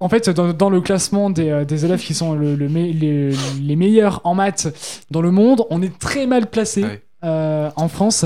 en 0.00 0.08
fait, 0.08 0.30
dans, 0.30 0.52
dans 0.52 0.70
le 0.70 0.80
classement 0.80 1.28
des, 1.30 1.64
des 1.66 1.84
élèves 1.84 2.00
qui 2.00 2.14
sont 2.14 2.34
le, 2.34 2.54
le 2.54 2.68
me- 2.68 2.92
les, 2.92 3.30
les 3.60 3.76
meilleurs 3.76 4.20
en 4.24 4.34
maths 4.34 5.04
dans 5.10 5.20
le 5.20 5.30
monde, 5.30 5.64
on 5.70 5.82
est 5.82 5.98
très 5.98 6.26
mal 6.26 6.46
placé 6.46 6.84
Ouais. 6.84 7.02
euh, 7.24 7.70
en 7.76 7.88
France. 7.88 8.24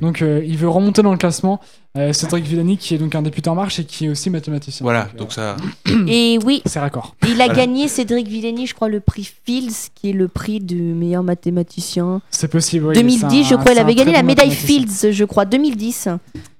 Donc, 0.00 0.22
euh, 0.22 0.42
il 0.44 0.56
veut 0.58 0.68
remonter 0.68 1.02
dans 1.02 1.12
le 1.12 1.18
classement. 1.18 1.60
Euh, 1.96 2.12
Cédric 2.12 2.44
Villani, 2.44 2.76
qui 2.76 2.96
est 2.96 2.98
donc 2.98 3.14
un 3.14 3.22
député 3.22 3.48
en 3.48 3.54
marche 3.54 3.78
et 3.78 3.84
qui 3.84 4.06
est 4.06 4.08
aussi 4.08 4.28
mathématicien. 4.28 4.82
Voilà, 4.82 5.04
Donc, 5.04 5.12
euh, 5.14 5.18
donc 5.18 5.32
ça. 5.32 5.56
Et 6.08 6.40
oui, 6.44 6.60
c'est 6.66 6.80
raccord. 6.80 7.14
il 7.22 7.40
a 7.40 7.44
Voilà. 7.44 7.54
gagné 7.54 7.86
Cédric 7.86 8.26
Villani, 8.26 8.66
je 8.66 8.74
crois, 8.74 8.88
le 8.88 8.98
prix 8.98 9.30
Fields, 9.46 9.90
qui 9.94 10.10
est 10.10 10.12
le 10.12 10.26
prix 10.26 10.58
du 10.58 10.74
meilleur 10.82 11.22
mathématicien. 11.22 12.20
C'est 12.30 12.48
possible. 12.48 12.86
oui, 12.88 12.94
2010, 12.94 13.20
c'est 13.20 13.24
un- 13.26 13.42
je 13.50 13.54
crois, 13.54 13.72
il 13.72 13.78
avait 13.78 13.94
gagné 13.94 14.10
la 14.10 14.24
médaille. 14.24 14.50
Fields, 14.50 15.12
je 15.12 15.24
crois, 15.24 15.44
2010. 15.44 16.08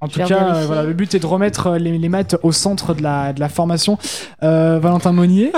En 0.00 0.06
tout 0.06 0.20
cas, 0.20 0.54
euh, 0.54 0.66
voilà, 0.66 0.84
le 0.84 0.92
but 0.92 1.12
est 1.16 1.18
de 1.18 1.26
remettre 1.26 1.72
les, 1.78 1.98
les 1.98 2.08
maths 2.08 2.36
au 2.44 2.52
centre 2.52 2.94
de 2.94 3.02
la, 3.02 3.32
de 3.32 3.40
la 3.40 3.48
formation. 3.48 3.98
Euh, 4.44 4.78
Valentin 4.78 5.10
Monnier, 5.10 5.50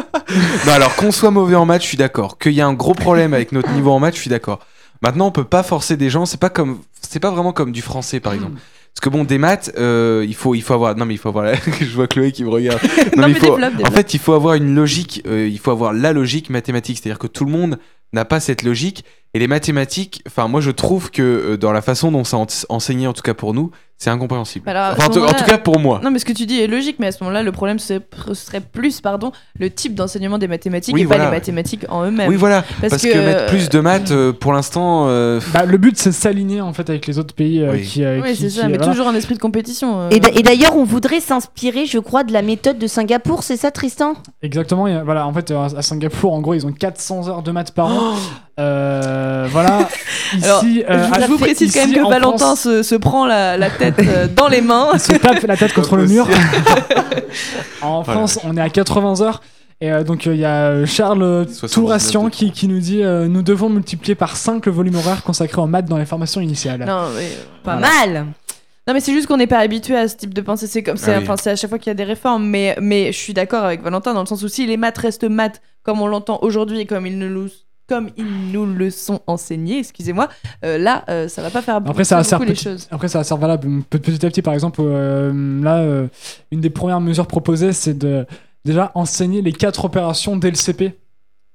Non, 0.66 0.73
alors 0.73 0.97
qu'on 0.97 1.12
soit 1.12 1.30
mauvais 1.30 1.56
en 1.56 1.66
maths, 1.66 1.83
je 1.83 1.88
suis 1.88 1.99
d'accord. 1.99 2.38
Qu'il 2.38 2.52
y 2.52 2.62
a 2.62 2.66
un 2.66 2.73
gros 2.73 2.95
problème 2.95 3.35
avec 3.35 3.52
notre 3.52 3.71
niveau 3.73 3.90
en 3.90 3.99
maths, 3.99 4.14
je 4.14 4.21
suis 4.21 4.30
d'accord. 4.30 4.61
Maintenant, 5.03 5.26
on 5.26 5.31
peut 5.33 5.45
pas 5.45 5.62
forcer 5.62 5.97
des 5.97 6.11
gens. 6.11 6.26
C'est 6.26 6.41
pas 6.41 6.50
comme, 6.50 6.79
c'est 7.00 7.21
pas 7.21 7.31
vraiment 7.31 7.53
comme 7.53 7.73
du 7.73 7.83
français, 7.83 8.21
par 8.21 8.33
exemple. 8.33 8.55
Parce 8.95 9.00
que 9.05 9.09
bon, 9.11 9.25
des 9.25 9.37
maths, 9.37 9.73
euh, 9.79 10.25
il 10.26 10.35
faut, 10.35 10.55
il 10.55 10.62
faut 10.62 10.73
avoir. 10.75 10.97
Non, 10.97 11.05
mais 11.05 11.15
il 11.15 11.19
faut 11.19 11.29
avoir. 11.29 11.45
la- 11.45 11.55
je 11.81 11.95
vois 11.95 12.07
Chloé 12.07 12.33
qui 12.33 12.45
me 12.45 12.49
regarde. 12.50 12.81
Non, 13.17 13.23
mais 13.23 13.26
mais 13.29 13.31
il 13.33 13.37
faut- 13.37 13.57
développe, 13.57 13.87
En 13.87 13.91
fait, 13.91 14.15
il 14.15 14.21
faut 14.21 14.33
avoir 14.33 14.55
une 14.55 14.75
logique. 14.75 15.23
euh, 15.26 15.47
il 15.47 15.59
faut 15.59 15.71
avoir 15.71 15.93
la 15.93 16.12
logique 16.12 16.49
mathématique. 16.50 16.99
C'est-à-dire 17.03 17.19
que 17.19 17.26
tout 17.26 17.45
le 17.45 17.50
monde 17.53 17.79
n'a 18.15 18.25
pas 18.25 18.41
cette 18.41 18.62
logique. 18.62 19.05
Et 19.37 19.38
les 19.38 19.49
mathématiques, 19.49 20.23
enfin, 20.26 20.49
moi, 20.49 20.62
je 20.62 20.71
trouve 20.71 21.11
que 21.11 21.21
euh, 21.23 21.57
dans 21.59 21.71
la 21.71 21.83
façon 21.83 22.11
dont 22.11 22.25
ça 22.25 22.38
est 22.38 22.64
enseigné, 22.71 23.07
en 23.07 23.12
tout 23.12 23.21
cas 23.21 23.35
pour 23.35 23.52
nous, 23.52 23.71
c'est 23.99 24.09
incompréhensible. 24.09 24.66
Alors, 24.66 24.85
à 24.85 24.93
Enfin, 24.93 25.02
ce 25.02 25.07
en, 25.07 25.09
tout, 25.11 25.19
en 25.19 25.21
moment-là- 25.23 25.38
tout 25.38 25.45
cas 25.45 25.59
pour 25.59 25.78
moi. 25.78 26.00
Non, 26.02 26.11
mais 26.11 26.19
ce 26.19 26.25
que 26.25 26.33
tu 26.33 26.47
dis 26.47 26.59
est 26.59 26.66
logique, 26.66 26.97
mais 26.99 27.09
à 27.09 27.12
ce 27.12 27.23
moment-là, 27.23 27.43
le 27.43 27.52
problème 27.52 27.78
ce 27.78 28.00
serait 28.33 28.62
plus, 28.62 29.02
pardon, 29.02 29.33
le 29.59 29.69
type 29.69 29.95
d'enseignement 29.95 30.38
des 30.38 30.49
mathématiques 30.49 30.95
Oui, 30.95 31.02
et 31.02 31.07
pas 31.07 31.19
les 31.19 31.28
mathématiques 31.31 31.85
en 31.90 32.05
eux-mêmes. 32.07 32.31
Oui, 32.31 32.37
voilà. 32.37 32.62
Parce, 32.81 32.93
Parce, 32.93 33.02
que, 33.02 33.12
que, 33.12 33.19
mettre 33.19 33.47
plus 33.47 33.69
de 33.69 33.81
maths, 33.81 34.11
euh, 34.11 34.33
pour 34.33 34.55
l'instant. 34.55 35.09
euh, 35.09 35.38
bah, 35.52 35.66
le 35.66 35.76
but 35.76 35.99
c'est 35.99 36.09
de 36.11 36.14
s'aligner 36.14 36.62
en 36.62 36.73
fait 36.73 36.88
avec 36.88 37.07
les 37.07 37.19
autres 37.19 37.35
pays 37.35 37.61
euh, 37.61 37.73
Oui. 37.73 37.83
qui. 37.83 38.05
euh, 38.05 38.23
Oui, 38.23 38.31
qui- 38.31 38.37
c'est 38.37 38.47
qui- 38.49 38.50
ça, 38.55 38.69
mais 38.69 38.78
voilà. 38.78 38.90
toujours 38.90 39.09
un 39.09 39.14
esprit 39.14 39.35
de 39.35 39.40
compétition. 39.40 40.00
euh. 40.00 40.09
Et 40.12 40.19
d'a- 40.21 40.31
et 40.31 40.43
d'ailleurs, 40.43 40.76
on 40.76 40.85
voudrait 40.85 41.21
s'inspirer, 41.21 41.85
je 41.85 41.99
crois, 41.99 42.25
de 42.25 42.33
la 42.33 42.40
méthode 42.40 42.78
de 42.78 42.87
Singapour, 42.87 43.43
c'est 43.43 43.57
ça, 43.59 43.71
Tristan? 43.71 44.14
Exactement. 44.43 44.87
il 44.87 44.95
y 44.95 44.97
a- 44.97 45.05
voilà, 45.05 45.26
en 45.26 45.33
fait, 45.35 45.50
euh, 45.50 45.69
à 45.76 45.83
Singapour, 45.83 46.33
en 46.33 46.40
gros, 46.40 46.55
ils 46.55 46.66
ont 46.66 46.73
400 46.73 47.28
heures 47.28 47.43
de 47.43 47.50
maths 47.50 47.73
par 47.73 47.87
an. 47.88 48.14
Euh, 48.59 49.47
voilà. 49.51 49.89
Ici, 50.35 50.45
Alors, 50.47 50.63
euh, 50.89 51.21
je 51.21 51.27
vous 51.27 51.39
précise 51.39 51.75
quand 51.75 51.87
même 51.87 51.95
que 51.95 52.01
en 52.01 52.09
Valentin 52.09 52.39
France, 52.39 52.61
se, 52.63 52.83
se 52.83 52.95
prend 52.95 53.27
la, 53.27 53.57
la 53.57 53.71
tête 53.71 53.99
euh, 54.01 54.27
dans 54.35 54.49
les 54.49 54.61
mains. 54.63 54.89
il 54.95 55.01
se 55.01 55.13
tape 55.13 55.43
la 55.43 55.57
tête 55.57 55.73
contre 55.75 55.97
le 55.97 56.07
mur. 56.07 56.27
en 57.83 58.03
Voilà. 58.03 58.19
France, 58.21 58.39
on 58.45 58.57
est 58.57 58.61
à 58.61 58.69
80 58.71 59.21
heures. 59.21 59.43
Et 59.83 59.93
euh, 59.93 60.05
donc, 60.05 60.27
euh, 60.27 60.35
il 60.35 60.41
y 60.41 60.45
a 60.47 60.87
Charles 60.87 61.47
79 61.49 61.71
Tourassian 61.73 62.31
qui, 62.31 62.51
qui 62.51 62.67
nous 62.67 62.79
dit 62.81 63.03
euh, 63.03 63.29
Nous 63.29 63.43
devons 63.43 63.69
multiplier 63.69 64.15
par 64.15 64.37
5 64.37 64.65
le 64.65 64.73
volume 64.73 64.95
horaire 64.97 65.23
consacré 65.23 65.61
en 65.61 65.67
maths 65.67 65.85
dans 65.87 65.99
les 65.99 66.07
formations 66.07 66.41
initiales. 66.41 66.81
Non, 66.87 67.09
mais, 67.15 67.29
Pas 67.63 67.77
Voilà. 67.77 67.89
mal 68.15 68.27
non, 68.89 68.95
mais 68.95 69.01
c'est 69.01 69.13
juste 69.13 69.27
qu'on 69.27 69.37
n'est 69.37 69.49
pas 69.49 69.59
habitué 69.59 69.97
à 69.97 70.07
ce 70.07 70.15
type 70.15 70.33
de 70.33 70.41
pensée. 70.41 70.69
C'est 70.69 70.85
comme, 70.85 70.97
c'est, 70.97 71.13
Ah 71.13 71.19
oui. 71.19 71.25
enfin, 71.25 71.35
c'est 71.37 71.51
à 71.51 71.57
chaque 71.57 71.69
fois 71.71 71.79
qu'il 71.81 71.91
y 71.91 71.91
a 71.91 71.95
des 71.95 72.05
réformes. 72.05 72.47
Mais, 72.47 72.77
mais 72.81 73.11
je 73.11 73.19
suis 73.19 73.35
d'accord 73.35 73.65
avec 73.65 73.83
Valentin 73.83 74.15
dans 74.15 74.21
le 74.21 74.27
sens 74.27 74.45
où 74.45 74.49
si 74.49 74.65
les 74.65 74.77
maths 74.77 74.97
restent 74.99 75.25
maths 75.29 75.61
comme 75.83 76.01
on 76.01 76.07
l'entend 76.07 76.39
aujourd'hui 76.43 76.79
et 76.79 76.87
comme 76.87 77.05
ils 77.05 77.19
nous, 77.19 77.29
le- 77.29 77.51
comme 77.88 78.11
ils 78.16 78.50
nous 78.52 78.66
le 78.66 78.90
sont 78.90 79.21
enseignés, 79.26 79.78
excusez-moi, 79.78 80.28
euh, 80.64 80.78
là, 80.78 81.05
euh, 81.09 81.28
ça 81.28 81.43
va 81.43 81.50
pas 81.50 81.62
faire 81.62 81.76
Après, 81.76 82.05
ça 82.05 82.21
beaucoup 82.23 82.43
les 82.45 82.52
petit, 82.55 82.64
choses. 82.64 82.88
après, 82.90 83.09
ça 83.09 83.19
va 83.19 83.25
faire 83.25 83.37
valable 83.37 83.83
pe- 83.88 83.99
petit 83.99 84.25
à 84.26 84.28
petit. 84.28 84.43
Par 84.43 84.55
exemple, 84.55 84.81
euh, 84.83 85.62
là, 85.62 85.76
euh, 85.78 86.07
une 86.50 86.61
des 86.61 86.71
premières 86.71 87.00
mesures 87.00 87.26
proposées, 87.26 87.73
c'est 87.73 87.97
de 87.97 88.26
déjà 88.64 88.90
enseigner 88.95 89.43
les 89.43 89.52
quatre 89.52 89.85
opérations 89.85 90.37
dès 90.37 90.50
le 90.50 90.57
CP. 90.57 90.95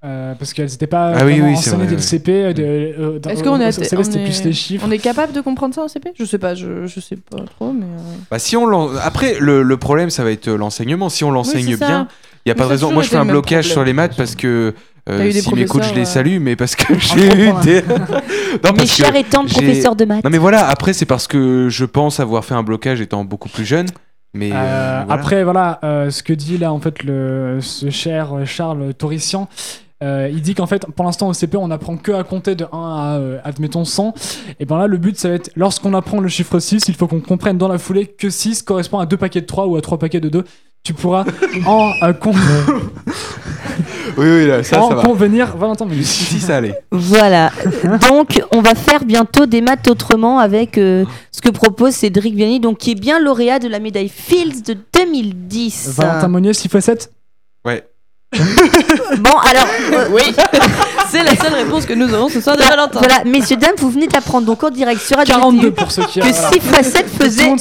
Euh, 0.03 0.33
parce 0.33 0.53
qu'elles 0.53 0.69
n'étaient 0.71 0.87
pas 0.87 1.13
Ah 1.15 1.25
oui, 1.25 1.39
enseignées 1.43 1.77
vrai, 1.77 1.85
dès 1.85 1.95
le. 1.95 2.01
CP. 2.01 2.53
de- 2.55 3.21
Est-ce 3.29 3.43
qu'on 3.43 3.59
est- 3.61 3.67
au 3.67 3.71
CP, 3.83 3.97
on 3.97 4.03
c'était 4.03 4.21
est- 4.21 4.25
plus 4.25 4.43
les 4.45 4.53
chiffres. 4.53 4.83
On 4.87 4.89
est 4.89 4.97
capable 4.97 5.31
de 5.31 5.41
comprendre 5.41 5.75
ça 5.75 5.83
en 5.83 5.87
CP 5.87 6.13
Je 6.17 6.25
sais 6.25 6.39
pas, 6.39 6.55
je, 6.55 6.87
je 6.87 6.99
sais 6.99 7.17
pas 7.17 7.37
trop, 7.43 7.71
mais. 7.71 7.85
euh, 7.85 7.99
Bah, 8.31 8.39
si 8.39 8.57
on 8.57 8.97
Après, 8.97 9.35
le, 9.39 9.61
le 9.61 9.77
problème, 9.77 10.09
ça 10.09 10.23
va 10.23 10.31
être 10.31 10.49
l'enseignement. 10.49 11.09
Si 11.09 11.23
on 11.23 11.29
l'enseigne 11.29 11.75
bien, 11.75 12.07
il 12.45 12.49
n'y 12.49 12.51
a 12.51 12.55
Mais 12.55 12.55
pas 12.55 12.63
de 12.63 12.69
raison. 12.69 12.91
Moi, 12.91 13.03
je 13.03 13.09
fais 13.09 13.17
un 13.17 13.25
blocage 13.25 13.65
problème. 13.65 13.71
sur 13.73 13.83
les 13.83 13.93
maths 13.93 14.15
parce 14.17 14.35
que 14.35 14.73
euh, 15.09 15.25
eu 15.25 15.33
des 15.33 15.41
si 15.41 15.53
mes 15.55 15.65
coachs, 15.65 15.81
je 15.83 15.87
les 15.89 15.93
professeurs, 15.93 16.07
salue, 16.13 16.37
mais 16.39 16.55
parce 16.55 16.75
que 16.75 16.93
j'ai 16.97 17.25
eu 17.27 17.51
des. 17.63 17.81
non, 18.63 18.73
Mes 18.77 18.85
chers 18.85 19.15
et 19.15 19.23
tendres 19.23 19.49
professeurs 19.49 19.95
de 19.95 20.05
maths. 20.05 20.23
non, 20.23 20.29
mais 20.29 20.37
voilà, 20.37 20.67
après, 20.67 20.93
c'est 20.93 21.05
parce 21.05 21.27
que 21.27 21.67
je 21.69 21.85
pense 21.85 22.19
avoir 22.19 22.45
fait 22.45 22.53
un 22.53 22.63
blocage 22.63 23.01
étant 23.01 23.23
beaucoup 23.25 23.49
plus 23.49 23.65
jeune. 23.65 23.87
Mais 24.33 24.51
Euh, 24.51 24.55
euh, 24.55 25.01
voilà. 25.05 25.21
Après, 25.21 25.43
voilà, 25.43 25.79
euh, 25.83 26.09
ce 26.09 26.23
que 26.23 26.33
dit 26.33 26.57
là, 26.57 26.71
en 26.71 26.79
fait, 26.79 27.03
le, 27.03 27.57
ce 27.61 27.89
cher 27.89 28.29
Charles 28.45 28.93
Taurissian, 28.93 29.49
euh, 30.03 30.29
il 30.31 30.41
dit 30.41 30.55
qu'en 30.55 30.67
fait, 30.67 30.85
pour 30.95 31.03
l'instant, 31.05 31.27
au 31.27 31.33
CP, 31.33 31.57
on 31.57 31.69
apprend 31.69 31.97
que 31.97 32.11
à 32.13 32.23
compter 32.23 32.55
de 32.55 32.65
1 32.65 32.67
à, 32.71 33.17
euh, 33.19 33.39
admettons, 33.43 33.85
100. 33.85 34.13
Et 34.59 34.65
ben 34.65 34.77
là, 34.79 34.87
le 34.87 34.97
but, 34.97 35.17
ça 35.19 35.29
va 35.29 35.35
être, 35.35 35.51
lorsqu'on 35.55 35.93
apprend 35.93 36.19
le 36.21 36.27
chiffre 36.29 36.57
6, 36.59 36.87
il 36.87 36.95
faut 36.95 37.07
qu'on 37.07 37.19
comprenne 37.19 37.57
dans 37.57 37.67
la 37.67 37.77
foulée 37.77 38.07
que 38.07 38.29
6 38.29 38.63
correspond 38.63 38.99
à 38.99 39.05
2 39.05 39.17
paquets 39.17 39.41
de 39.41 39.45
3 39.45 39.67
ou 39.67 39.75
à 39.75 39.81
3 39.81 39.99
paquets 39.99 40.19
de 40.21 40.29
2. 40.29 40.43
Tu 40.83 40.93
pourras 40.93 41.25
en, 41.67 41.91
euh, 42.01 42.13
con- 42.13 42.33
oui, 44.17 44.25
oui, 44.25 44.47
là, 44.47 44.63
ça, 44.63 44.81
en 44.81 44.89
ça 44.89 44.95
va. 44.95 45.01
convenir. 45.03 45.55
Valentin 45.57 45.85
Menus. 45.85 46.07
Si, 46.07 46.23
si, 46.23 46.39
ça 46.39 46.57
allait. 46.57 46.79
Voilà. 46.91 47.51
donc, 48.09 48.41
on 48.51 48.61
va 48.61 48.75
faire 48.75 49.03
bientôt 49.05 49.45
des 49.45 49.61
maths 49.61 49.87
autrement 49.87 50.39
avec 50.39 50.77
euh, 50.77 51.05
ce 51.31 51.41
que 51.41 51.49
propose 51.49 51.93
Cédric 51.93 52.35
Vianney, 52.35 52.59
donc 52.59 52.77
qui 52.79 52.91
est 52.91 52.95
bien 52.99 53.19
lauréat 53.19 53.59
de 53.59 53.67
la 53.67 53.79
médaille 53.79 54.09
Fields 54.13 54.61
de 54.63 54.75
2010. 54.93 55.89
Valentin 55.95 56.27
Monnier, 56.27 56.53
6 56.53 56.65
x 56.65 56.79
7 56.79 57.11
Ouais. 57.65 57.87
Bon, 59.19 59.37
alors, 59.49 59.67
euh, 59.93 60.07
Oui, 60.13 60.21
c'est 61.11 61.23
la 61.23 61.35
seule 61.35 61.53
réponse 61.53 61.85
que 61.85 61.93
nous 61.93 62.13
avons 62.13 62.29
ce 62.29 62.39
soir 62.39 62.55
de 62.55 62.61
Valentin. 62.63 62.99
voilà, 62.99 63.23
messieurs, 63.25 63.57
dames, 63.57 63.75
vous 63.77 63.89
venez 63.91 64.07
d'apprendre 64.07 64.45
donc 64.47 64.63
en 64.63 64.69
direct 64.69 65.01
sur 65.01 65.17
Radio 65.17 65.35
42 65.35 65.67
TU 65.69 65.71
pour 65.73 65.91
ceux 65.91 66.05
qui. 66.05 66.19
que 66.21 66.25
voilà. 66.25 66.49
6 66.49 66.55
x 66.55 66.89
7 66.91 67.05
Tout 67.05 67.23
le 67.23 67.25
faisait. 67.25 67.51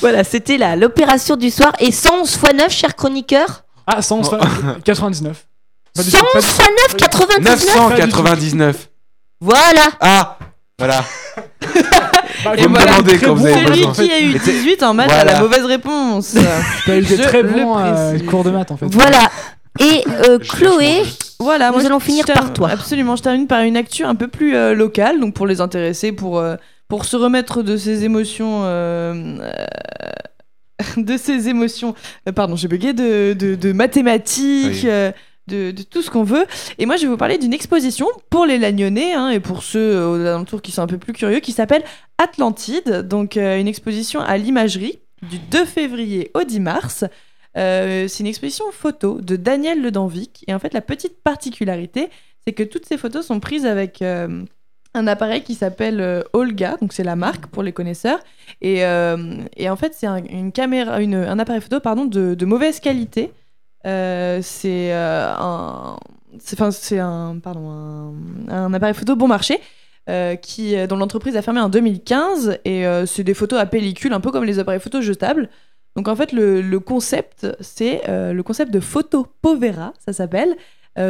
Voilà, 0.00 0.24
c'était 0.24 0.56
la- 0.56 0.76
l'opération 0.76 1.36
du 1.36 1.50
soir. 1.50 1.72
Et 1.80 1.90
111 1.92 2.32
x 2.34 2.52
9, 2.54 2.70
cher 2.72 2.94
chroniqueur 2.96 3.64
Ah, 3.86 4.02
100, 4.02 4.22
99. 4.84 5.46
Pas 5.96 6.02
du 6.02 6.10
111 6.10 6.20
tout, 6.20 6.26
pas 6.34 6.40
du 6.40 6.46
x 6.46 6.58
9, 6.88 6.96
99 6.96 7.66
999. 7.76 8.88
Voilà 9.40 9.80
Ah 10.00 10.38
Voilà. 10.78 11.02
Bah, 12.44 12.52
Et 12.56 12.62
Vous 12.62 12.68
me 12.68 12.74
voilà, 12.74 12.92
demandez 12.92 13.18
quand 13.18 13.34
vous 13.34 13.46
avez 13.46 13.54
Celui 13.54 13.86
besoin. 13.86 13.92
qui 13.94 14.12
a 14.12 14.20
eu 14.20 14.34
Et 14.36 14.38
t'es- 14.38 14.52
18 14.52 14.82
en 14.82 14.92
maths 14.94 15.10
a 15.10 15.14
Voilà. 15.14 15.32
la 15.32 15.40
mauvaise 15.40 15.64
réponse. 15.64 16.36
T'as 16.84 16.96
eu 16.98 17.02
des 17.02 17.16
très 17.16 17.42
bons 17.42 17.78
euh, 17.78 18.18
cours 18.28 18.44
de 18.44 18.50
maths 18.50 18.70
en 18.72 18.76
fait. 18.76 18.86
Voilà. 18.90 19.30
Et 19.80 20.04
euh, 20.28 20.38
Chloé, 20.38 21.02
Voilà, 21.40 21.68
Nous 21.70 21.76
moi, 21.78 21.86
allons 21.86 22.00
finir 22.00 22.24
par 22.26 22.52
toi. 22.52 22.68
Absolument, 22.70 23.16
je 23.16 23.22
termine 23.22 23.46
par 23.46 23.60
une 23.62 23.76
actu 23.76 24.04
un 24.04 24.14
peu 24.14 24.28
plus 24.28 24.54
euh, 24.56 24.74
locale, 24.74 25.18
donc 25.20 25.34
pour 25.34 25.46
les 25.46 25.60
intéresser, 25.62 26.12
pour, 26.12 26.42
pour 26.88 27.04
se 27.06 27.16
remettre 27.16 27.62
de 27.62 27.76
ces 27.78 28.04
émotions. 28.04 28.62
de 30.96 31.16
ces 31.16 31.48
émotions. 31.48 31.94
euh, 32.28 32.32
pardon, 32.32 32.56
j'ai 32.56 32.68
bugué, 32.68 32.92
de, 32.92 33.32
de, 33.34 33.54
de 33.54 33.72
mathématiques. 33.72 34.82
Oui. 34.82 34.88
euh, 34.90 35.12
de, 35.48 35.70
de 35.70 35.82
tout 35.84 36.02
ce 36.02 36.10
qu'on 36.10 36.24
veut. 36.24 36.44
Et 36.78 36.86
moi, 36.86 36.96
je 36.96 37.02
vais 37.02 37.08
vous 37.08 37.16
parler 37.16 37.38
d'une 37.38 37.52
exposition 37.54 38.08
pour 38.30 38.46
les 38.46 38.58
Lagnonnais 38.58 39.12
hein, 39.14 39.28
et 39.30 39.38
pour 39.38 39.62
ceux 39.62 39.78
euh, 39.78 40.10
aux 40.10 40.20
alentours 40.26 40.60
qui 40.60 40.72
sont 40.72 40.82
un 40.82 40.88
peu 40.88 40.98
plus 40.98 41.12
curieux, 41.12 41.38
qui 41.38 41.52
s'appelle 41.52 41.84
Atlantide. 42.18 43.06
Donc, 43.06 43.36
euh, 43.36 43.60
une 43.60 43.68
exposition 43.68 44.20
à 44.20 44.38
l'imagerie 44.38 44.98
du 45.22 45.38
2 45.38 45.64
février 45.64 46.32
au 46.34 46.42
10 46.42 46.58
mars. 46.58 47.04
Euh, 47.56 48.08
c'est 48.08 48.20
une 48.24 48.26
exposition 48.26 48.64
photo 48.72 49.20
de 49.20 49.36
Daniel 49.36 49.80
Le 49.80 49.92
Danvic. 49.92 50.44
Et 50.48 50.52
en 50.54 50.58
fait, 50.58 50.74
la 50.74 50.80
petite 50.80 51.22
particularité, 51.22 52.10
c'est 52.44 52.52
que 52.52 52.64
toutes 52.64 52.86
ces 52.86 52.98
photos 52.98 53.24
sont 53.26 53.38
prises 53.38 53.66
avec 53.66 54.02
un 54.96 55.06
appareil 55.06 55.42
qui 55.42 55.54
s'appelle 55.54 56.00
euh, 56.00 56.22
Olga, 56.32 56.76
donc 56.80 56.92
c'est 56.92 57.04
la 57.04 57.16
marque 57.16 57.46
pour 57.46 57.62
les 57.62 57.72
connaisseurs. 57.72 58.18
Et, 58.60 58.84
euh, 58.84 59.36
et 59.56 59.68
en 59.68 59.76
fait, 59.76 59.92
c'est 59.94 60.06
un, 60.06 60.24
une 60.24 60.52
caméra, 60.52 60.96
un 60.96 61.38
appareil 61.38 61.60
photo 61.60 61.80
pardon, 61.80 62.06
de, 62.06 62.44
mauvaise 62.44 62.80
qualité. 62.80 63.32
Euh, 63.86 64.40
c'est 64.42 64.92
un, 64.92 65.96
c'est, 66.38 66.98
un, 66.98 67.38
pardon, 67.42 68.14
un, 68.48 68.74
appareil 68.74 68.94
photo 68.94 69.14
bon 69.14 69.28
marché. 69.28 69.60
qui, 70.40 70.86
dont 70.86 70.96
l'entreprise 70.96 71.36
a 71.36 71.42
fermé 71.42 71.60
en 71.60 71.68
2015 71.68 72.58
et 72.64 72.84
c'est 73.06 73.24
des 73.24 73.34
photos 73.34 73.58
à 73.58 73.66
pellicule 73.66 74.12
un 74.12 74.20
peu 74.20 74.30
comme 74.30 74.44
les 74.44 74.60
appareils 74.60 74.78
photo 74.78 75.00
jetables 75.00 75.48
donc 75.96 76.06
en 76.06 76.14
fait 76.14 76.30
le, 76.30 76.78
concept 76.78 77.44
c'est 77.58 78.02
le 78.06 78.40
concept 78.42 78.72
de 78.72 78.78
photo 78.78 79.26
povera 79.42 79.94
ça 79.98 80.12
s'appelle 80.12 80.56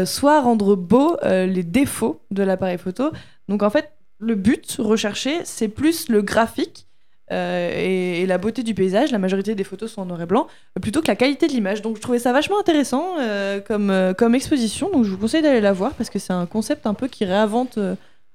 soit 0.06 0.40
rendre 0.40 0.76
beau 0.76 1.18
les 1.22 1.62
défauts 1.62 2.22
de 2.30 2.42
l'appareil 2.42 2.78
photo 2.78 3.12
donc 3.48 3.62
en 3.62 3.70
fait 3.70 3.90
le 4.18 4.34
but 4.34 4.76
recherché 4.78 5.40
c'est 5.44 5.68
plus 5.68 6.08
le 6.08 6.22
graphique 6.22 6.86
euh, 7.32 7.70
et, 7.74 8.22
et 8.22 8.26
la 8.26 8.38
beauté 8.38 8.62
du 8.62 8.72
paysage. 8.72 9.10
La 9.10 9.18
majorité 9.18 9.54
des 9.56 9.64
photos 9.64 9.92
sont 9.92 10.02
en 10.02 10.06
noir 10.06 10.22
et 10.22 10.26
blanc 10.26 10.46
euh, 10.76 10.80
plutôt 10.80 11.02
que 11.02 11.08
la 11.08 11.16
qualité 11.16 11.48
de 11.48 11.52
l'image. 11.52 11.82
Donc 11.82 11.96
je 11.96 12.00
trouvais 12.00 12.20
ça 12.20 12.32
vachement 12.32 12.58
intéressant 12.60 13.16
euh, 13.18 13.60
comme, 13.60 13.90
euh, 13.90 14.14
comme 14.14 14.34
exposition. 14.36 14.90
Donc 14.90 15.04
je 15.04 15.10
vous 15.10 15.18
conseille 15.18 15.42
d'aller 15.42 15.60
la 15.60 15.72
voir 15.72 15.92
parce 15.94 16.08
que 16.08 16.18
c'est 16.20 16.32
un 16.32 16.46
concept 16.46 16.86
un 16.86 16.94
peu 16.94 17.08
qui 17.08 17.24
réinvente 17.24 17.78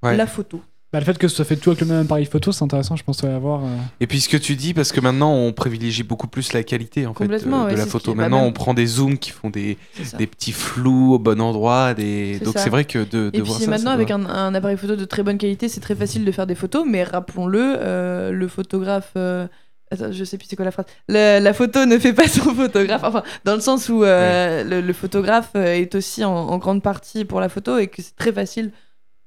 Ouais. 0.03 0.17
la 0.17 0.25
photo 0.25 0.61
Bah, 0.93 0.99
le 0.99 1.05
fait 1.05 1.17
que 1.17 1.29
ce 1.29 1.35
soit 1.37 1.45
fait 1.45 1.55
tout 1.55 1.69
avec 1.69 1.79
le 1.81 1.87
même 1.87 2.01
appareil 2.05 2.25
photo, 2.25 2.51
c'est 2.51 2.63
intéressant, 2.65 2.97
je 2.97 3.03
pense, 3.03 3.23
à 3.23 3.39
voir. 3.39 3.63
euh. 3.63 3.67
Et 4.01 4.07
puis 4.07 4.19
ce 4.19 4.27
que 4.27 4.35
tu 4.35 4.55
dis, 4.57 4.73
parce 4.73 4.91
que 4.91 4.99
maintenant 4.99 5.33
on 5.33 5.53
privilégie 5.53 6.03
beaucoup 6.03 6.27
plus 6.27 6.51
la 6.51 6.63
qualité 6.63 7.05
en 7.07 7.13
fait 7.13 7.23
euh, 7.23 7.27
de 7.71 7.75
la 7.77 7.85
photo. 7.85 8.13
Maintenant 8.13 8.39
même- 8.39 8.47
on 8.47 8.51
prend 8.51 8.73
des 8.73 8.85
zooms 8.87 9.17
qui 9.17 9.31
font 9.31 9.49
des, 9.49 9.77
ça. 10.03 10.17
des 10.17 10.27
petits 10.27 10.51
flous 10.51 11.13
au 11.13 11.19
bon 11.19 11.39
endroit. 11.39 11.93
Des... 11.93 12.39
Donc 12.39 12.55
ça. 12.55 12.59
c'est 12.65 12.69
vrai 12.69 12.83
que 12.83 12.99
de, 12.99 13.29
de 13.29 13.31
Et 13.33 13.39
voir 13.41 13.55
puis 13.57 13.65
ça, 13.65 13.71
maintenant, 13.71 13.91
ça 13.91 13.95
avec 13.95 14.11
un, 14.11 14.25
un 14.25 14.53
appareil 14.53 14.75
photo 14.75 14.97
de 14.97 15.05
très 15.05 15.23
bonne 15.23 15.37
qualité, 15.37 15.69
c'est 15.69 15.79
très 15.79 15.95
facile 15.95 16.25
de 16.25 16.31
faire 16.33 16.45
des 16.45 16.55
photos, 16.55 16.83
mais 16.85 17.03
rappelons-le, 17.03 17.75
euh, 17.79 18.31
le 18.31 18.47
photographe. 18.49 19.11
euh, 19.15 19.47
Attends, 19.93 20.11
je 20.11 20.23
sais 20.25 20.37
plus 20.37 20.47
c'est 20.49 20.55
quoi 20.57 20.65
la 20.65 20.71
phrase. 20.71 20.85
Le- 21.07 21.39
la 21.39 21.53
photo 21.53 21.85
ne 21.85 21.97
fait 21.99 22.13
pas 22.13 22.27
son 22.27 22.53
photographe. 22.53 23.01
Enfin, 23.05 23.23
dans 23.45 23.55
le 23.55 23.61
sens 23.61 23.87
où 23.89 24.03
euh, 24.03 24.63
le, 24.65 24.81
le 24.81 24.93
photographe 24.93 25.51
est 25.55 25.95
aussi 25.95 26.23
en, 26.25 26.33
en 26.33 26.57
grande 26.57 26.81
partie 26.83 27.23
pour 27.25 27.39
la 27.39 27.47
photo 27.49 27.77
et 27.77 27.87
que 27.87 28.01
c'est 28.01 28.15
très 28.17 28.31
facile 28.33 28.71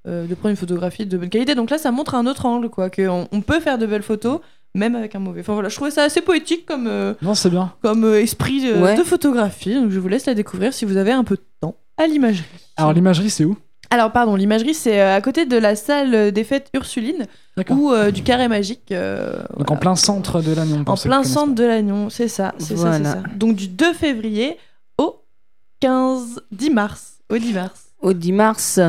euh, 0.06 0.26
de 0.26 0.34
prendre 0.34 0.50
une 0.50 0.56
photographie 0.56 1.06
de 1.06 1.16
bonne 1.16 1.30
qualité. 1.30 1.54
Donc 1.54 1.70
là, 1.70 1.78
ça 1.78 1.90
montre 1.90 2.14
un 2.14 2.26
autre 2.26 2.46
angle, 2.46 2.68
quoi. 2.68 2.90
Qu'on 2.90 3.28
on 3.32 3.40
peut 3.40 3.60
faire 3.60 3.78
de 3.78 3.86
belles 3.86 4.02
photos, 4.02 4.40
même 4.74 4.94
avec 4.96 5.14
un 5.14 5.18
mauvais. 5.20 5.40
Enfin 5.40 5.54
voilà, 5.54 5.68
je 5.68 5.76
trouvais 5.76 5.90
ça 5.90 6.02
assez 6.02 6.20
poétique 6.20 6.66
comme, 6.66 6.86
euh, 6.86 7.14
Non, 7.22 7.34
c'est 7.34 7.50
bien. 7.50 7.72
comme 7.82 8.04
euh, 8.04 8.20
esprit 8.20 8.60
de, 8.66 8.80
Ouais. 8.80 8.96
de 8.96 9.02
photographie. 9.02 9.74
Donc 9.74 9.90
je 9.90 9.98
vous 10.00 10.08
laisse 10.08 10.26
la 10.26 10.34
découvrir 10.34 10.72
si 10.74 10.84
vous 10.84 10.96
avez 10.96 11.12
un 11.12 11.24
peu 11.24 11.36
de 11.36 11.44
temps 11.60 11.76
à 11.96 12.06
l'imagerie. 12.06 12.44
Alors, 12.76 12.92
l'imagerie, 12.92 13.30
c'est 13.30 13.44
où? 13.44 13.56
Alors 13.90 14.10
pardon, 14.10 14.34
l'imagerie 14.34 14.74
c'est 14.74 15.00
euh, 15.00 15.14
à 15.14 15.20
côté 15.20 15.44
de 15.46 15.56
la 15.56 15.76
salle 15.76 16.32
des 16.32 16.42
fêtes 16.42 16.68
Ursuline 16.74 17.26
D'accord. 17.56 17.78
ou 17.78 17.92
euh, 17.92 18.10
du 18.10 18.22
carré 18.24 18.48
magique. 18.48 18.90
euh, 18.90 19.36
Donc, 19.56 19.68
voilà. 19.68 19.72
en 19.72 19.76
plein 19.76 19.94
centre 19.94 20.40
de 20.40 20.52
l'Agnon. 20.52 20.80
En 20.80 20.84
pour 20.84 20.98
ceux 20.98 21.02
qui 21.02 21.08
plein 21.08 21.18
connaissent 21.18 21.32
centre 21.32 21.54
de 21.54 21.64
l'Agnon, 21.64 22.10
c'est 22.10 22.26
ça, 22.26 22.54
c'est 22.58 22.74
ça, 22.76 22.88
Voilà. 22.88 22.98
c'est 22.98 23.04
ça. 23.04 23.22
Donc 23.36 23.54
du 23.54 23.68
2 23.68 23.92
février 23.92 24.56
au 24.98 25.22
15 25.80 26.40
10 26.50 26.70
mars, 26.70 27.18
au 27.30 27.36
10 27.38 27.52
mars. 27.52 27.84
Au 28.04 28.12
10 28.12 28.32
mars, 28.32 28.80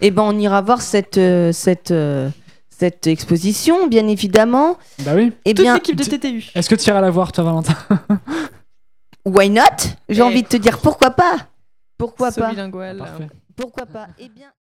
eh 0.00 0.10
ben, 0.10 0.22
on 0.22 0.38
ira 0.38 0.60
voir 0.62 0.80
cette, 0.80 1.18
euh, 1.18 1.52
cette, 1.52 1.90
euh, 1.90 2.30
cette 2.70 3.06
exposition, 3.06 3.86
bien 3.86 4.08
évidemment. 4.08 4.78
Bah 5.00 5.12
oui. 5.14 5.32
Eh 5.44 5.52
Toute 5.54 5.62
bien, 5.64 5.74
l'équipe 5.74 5.94
de 5.96 6.02
tu- 6.04 6.18
TTU. 6.18 6.50
Est-ce 6.54 6.68
que 6.70 6.74
tu 6.74 6.88
iras 6.88 7.00
la 7.00 7.10
voir, 7.10 7.30
toi, 7.32 7.44
Valentin? 7.44 7.76
Why 9.24 9.50
not? 9.50 9.62
J'ai 10.08 10.20
Eh. 10.20 10.22
envie 10.22 10.42
de 10.42 10.48
te 10.48 10.56
dire 10.56 10.78
pourquoi 10.78 11.10
pas 11.10 11.36
Pourquoi 11.98 12.32
pas? 12.32 12.50
Bilingual. 12.50 12.98
Parfait. 12.98 13.28
Pourquoi 13.54 13.86
pas? 13.86 14.08
Eh 14.18 14.28
bien. 14.28 14.48